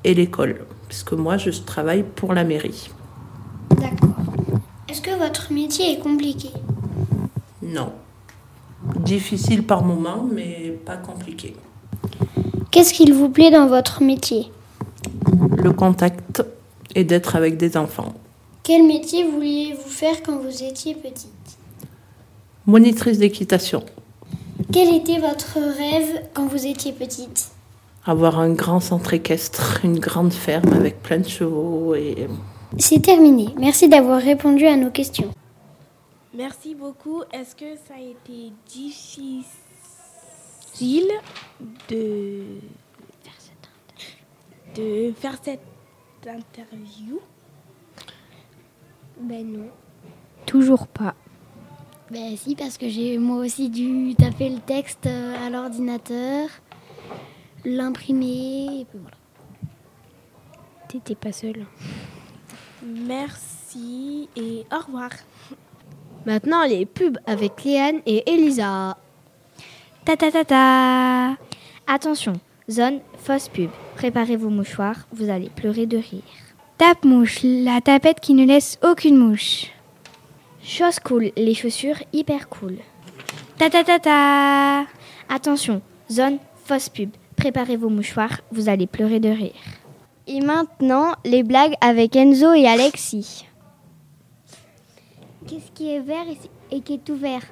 et 0.04 0.14
l'école, 0.14 0.66
puisque 0.88 1.14
moi 1.14 1.38
je 1.38 1.50
travaille 1.50 2.04
pour 2.04 2.34
la 2.34 2.44
mairie. 2.44 2.90
D'accord. 3.72 4.16
Est-ce 4.90 5.02
que 5.02 5.18
votre 5.18 5.52
métier 5.52 5.94
est 5.94 6.00
compliqué? 6.00 6.50
Non. 7.62 7.92
Difficile 8.96 9.64
par 9.64 9.84
moment, 9.84 10.26
mais 10.32 10.78
pas 10.86 10.98
compliqué. 10.98 11.56
Qu'est-ce 12.72 12.94
qu'il 12.94 13.14
vous 13.14 13.30
plaît 13.30 13.52
dans 13.52 13.68
votre 13.68 14.02
métier? 14.02 14.52
Le 15.58 15.74
contact 15.74 16.44
et 16.96 17.04
d'être 17.04 17.36
avec 17.36 17.58
des 17.58 17.76
enfants. 17.76 18.14
Quel 18.64 18.86
métier 18.86 19.24
vouliez-vous 19.24 19.90
faire 19.90 20.24
quand 20.24 20.38
vous 20.40 20.64
étiez 20.64 20.96
petite? 20.96 21.32
Monitrice 22.66 23.18
d'équitation. 23.18 23.84
Quel 24.72 24.94
était 24.94 25.20
votre 25.20 25.58
rêve 25.60 26.28
quand 26.34 26.48
vous 26.48 26.66
étiez 26.66 26.92
petite 26.92 27.52
Avoir 28.06 28.38
un 28.40 28.52
grand 28.54 28.82
centre 28.82 29.14
équestre, 29.14 29.80
une 29.84 30.00
grande 30.00 30.34
ferme 30.34 30.74
avec 30.74 31.02
plein 31.02 31.20
de 31.20 31.28
chevaux 31.28 31.96
et 31.96 32.28
C'est 32.78 33.02
terminé. 33.02 33.50
Merci 33.58 33.88
d'avoir 33.88 34.22
répondu 34.22 34.66
à 34.66 34.76
nos 34.76 34.92
questions. 34.92 35.32
Merci 36.34 36.76
beaucoup. 36.76 37.24
Est-ce 37.32 37.56
que 37.56 37.78
ça 37.88 37.96
a 37.96 38.02
été 38.02 38.52
difficile 38.68 39.46
il 40.80 41.08
de 41.90 42.44
de 44.76 45.12
faire 45.14 45.36
cette 45.42 45.60
interview? 46.28 47.20
Ben 49.20 49.52
non. 49.52 49.70
Toujours 50.46 50.86
pas. 50.88 51.16
Ben 52.10 52.38
si, 52.38 52.56
parce 52.56 52.78
que 52.78 52.88
j'ai 52.88 53.18
moi 53.18 53.38
aussi 53.38 53.70
dû 53.70 54.16
taper 54.16 54.50
le 54.50 54.60
texte 54.60 55.08
euh, 55.08 55.46
à 55.46 55.50
l'ordinateur, 55.50 56.48
l'imprimer, 57.66 58.82
et 58.82 58.86
puis 58.86 59.00
voilà. 59.00 59.18
T'étais 60.88 61.16
pas 61.16 61.34
seule. 61.34 61.66
Merci 62.82 64.30
et 64.38 64.64
au 64.72 64.86
revoir. 64.86 65.10
Maintenant, 66.26 66.64
les 66.64 66.86
pubs 66.86 67.18
avec 67.26 67.64
Léane 67.66 68.00
et 68.06 68.24
Elisa. 68.32 68.98
Ta 70.06 70.16
ta 70.16 70.32
ta 70.32 70.46
ta 70.46 71.38
Attention, 71.88 72.34
zone 72.70 73.02
fausse 73.18 73.50
pub. 73.50 73.70
Préparez 73.96 74.38
vos 74.38 74.50
mouchoirs, 74.50 75.08
vous 75.12 75.30
allez 75.30 75.50
pleurer 75.50 75.86
de 75.86 75.98
rire. 75.98 76.22
Tape 76.78 77.04
mouche, 77.04 77.40
la 77.44 77.82
tapette 77.82 78.22
qui 78.22 78.34
ne 78.34 78.46
laisse 78.46 78.80
aucune 78.82 79.18
mouche. 79.18 79.72
Chose 80.68 81.00
cool, 81.00 81.32
les 81.38 81.54
chaussures 81.54 82.04
hyper 82.12 82.50
cool. 82.50 82.76
Ta 83.58 83.70
ta 83.70 83.86
ta 83.86 84.00
ta 84.00 84.86
Attention, 85.30 85.82
zone 86.12 86.40
fausse 86.66 86.90
pub. 86.90 87.10
Préparez 87.38 87.78
vos 87.78 87.88
mouchoirs, 87.88 88.42
vous 88.52 88.68
allez 88.68 88.86
pleurer 88.86 89.22
de 89.22 89.30
rire. 89.30 89.56
Et 90.28 90.42
maintenant, 90.42 91.14
les 91.24 91.44
blagues 91.44 91.76
avec 91.80 92.18
Enzo 92.18 92.52
et 92.52 92.68
Alexis. 92.68 93.46
Qu'est-ce 95.48 95.72
qui 95.74 95.90
est 95.90 96.02
vert 96.02 96.26
et, 96.70 96.82
qui 96.82 96.96
est 96.96 97.04
tout 97.06 97.16
vert? 97.16 97.44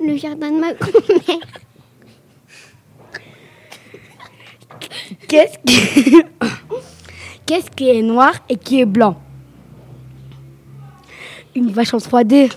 Le 0.00 0.16
jardin 0.16 0.50
de 0.50 0.60
ma 0.60 0.72
grand-mère. 0.72 1.46
Qu'est-ce 5.28 5.58
qui... 5.58 6.22
Qu'est-ce 7.46 7.70
qui 7.70 7.90
est 7.90 8.00
noir 8.00 8.32
et 8.48 8.56
qui 8.56 8.80
est 8.80 8.86
blanc? 8.86 9.20
Une 11.54 11.70
vache 11.70 11.92
en 11.94 11.98
3D. 11.98 12.52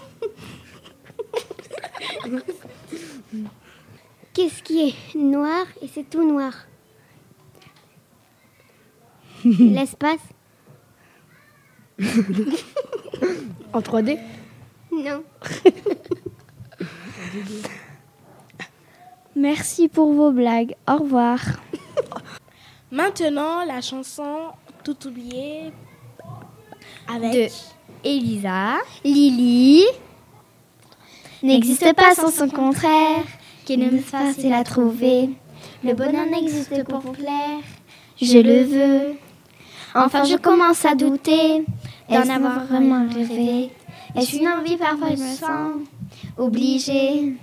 Qu'est-ce 4.34 4.64
qui 4.64 4.90
est 4.90 5.16
noir 5.16 5.66
et 5.82 5.88
c'est 5.88 6.10
tout 6.10 6.28
noir 6.28 6.54
L'espace 9.46 10.20
En 13.74 13.80
3D 13.80 14.20
Non. 14.92 15.24
Merci 19.36 19.88
pour 19.90 20.14
vos 20.14 20.32
blagues. 20.32 20.76
Au 20.88 20.98
revoir. 20.98 21.40
Maintenant, 22.92 23.66
la 23.66 23.82
chanson 23.82 24.52
Tout 24.84 25.08
oublié 25.08 25.72
avec 27.08 27.34
De 27.34 27.48
Elisa. 28.06 28.78
Lily 29.04 29.84
n'existe 31.42 31.94
pas 31.96 32.14
sans 32.14 32.32
son 32.32 32.50
contraire, 32.50 33.24
qui 33.66 33.78
ne 33.78 33.90
me 33.90 34.00
facile 34.00 34.54
à 34.54 34.64
trouver. 34.64 35.32
Le 35.84 35.94
bonheur 35.94 36.28
n'existe 36.28 36.84
pour 36.84 37.02
plaire, 37.14 37.60
je 38.22 38.38
le 38.38 38.64
veux. 38.64 39.16
Enfin, 39.96 40.24
je 40.24 40.36
commence 40.36 40.86
à 40.86 40.94
douter 40.94 41.66
d'en 42.10 42.30
avoir 42.30 42.66
vraiment 42.66 43.08
rêvé? 43.12 43.72
Est-ce 44.16 44.38
une 44.38 44.48
envie? 44.48 44.78
Parfois 44.78 45.10
je 45.10 45.24
me 45.24 45.36
sens 45.36 45.74
obligée 46.38 47.34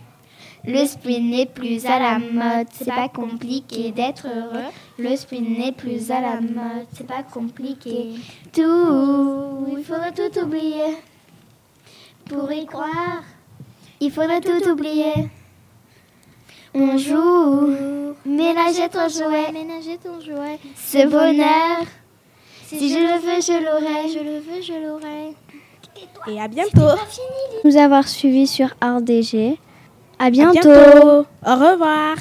Le 0.65 0.87
sprint 0.87 1.31
n'est 1.31 1.47
plus 1.47 1.85
à 1.87 1.99
la 1.99 2.19
mode, 2.19 2.69
c'est 2.73 2.87
pas 2.87 3.09
compliqué 3.09 3.91
d'être 3.91 4.27
heureux. 4.29 4.71
Le 4.99 5.17
sprint 5.17 5.59
n'est 5.59 5.73
plus 5.73 6.11
à 6.11 6.21
la 6.21 6.41
mode, 6.41 6.87
c'est 6.93 7.07
pas 7.07 7.23
compliqué. 7.23 8.15
Tout, 8.53 9.67
il 9.77 9.85
faudrait 9.85 10.13
tout 10.13 10.39
oublier 10.41 10.97
pour 12.27 12.51
y 12.53 12.67
croire. 12.67 13.23
Il 14.01 14.11
faudrait 14.11 14.41
tout 14.41 14.69
oublier. 14.69 15.31
On 16.75 16.97
joue, 16.97 18.15
ménager 18.25 18.89
ton 18.89 19.09
jouet, 19.09 19.53
ménager 19.53 19.99
ton 20.03 20.21
jouet. 20.21 20.59
Ce 20.77 21.07
bonheur, 21.07 21.87
si 22.67 22.89
je 22.91 22.99
le 22.99 23.19
veux, 23.21 23.41
je 23.41 23.53
l'aurai. 23.65 24.09
Je 24.09 24.19
le 24.19 24.39
veux, 24.41 24.63
je 24.63 24.73
l'aurai. 24.73 25.35
et 26.29 26.41
à 26.41 26.49
bientôt. 26.49 26.99
Nous 27.65 27.77
avoir 27.77 28.09
suivis 28.09 28.47
sur 28.47 28.69
RDG. 28.83 29.59
À 30.19 30.31
bientôt. 30.31 30.71
À 30.71 30.73
bientôt. 30.73 31.27
Au 31.47 31.55
revoir. 31.55 32.17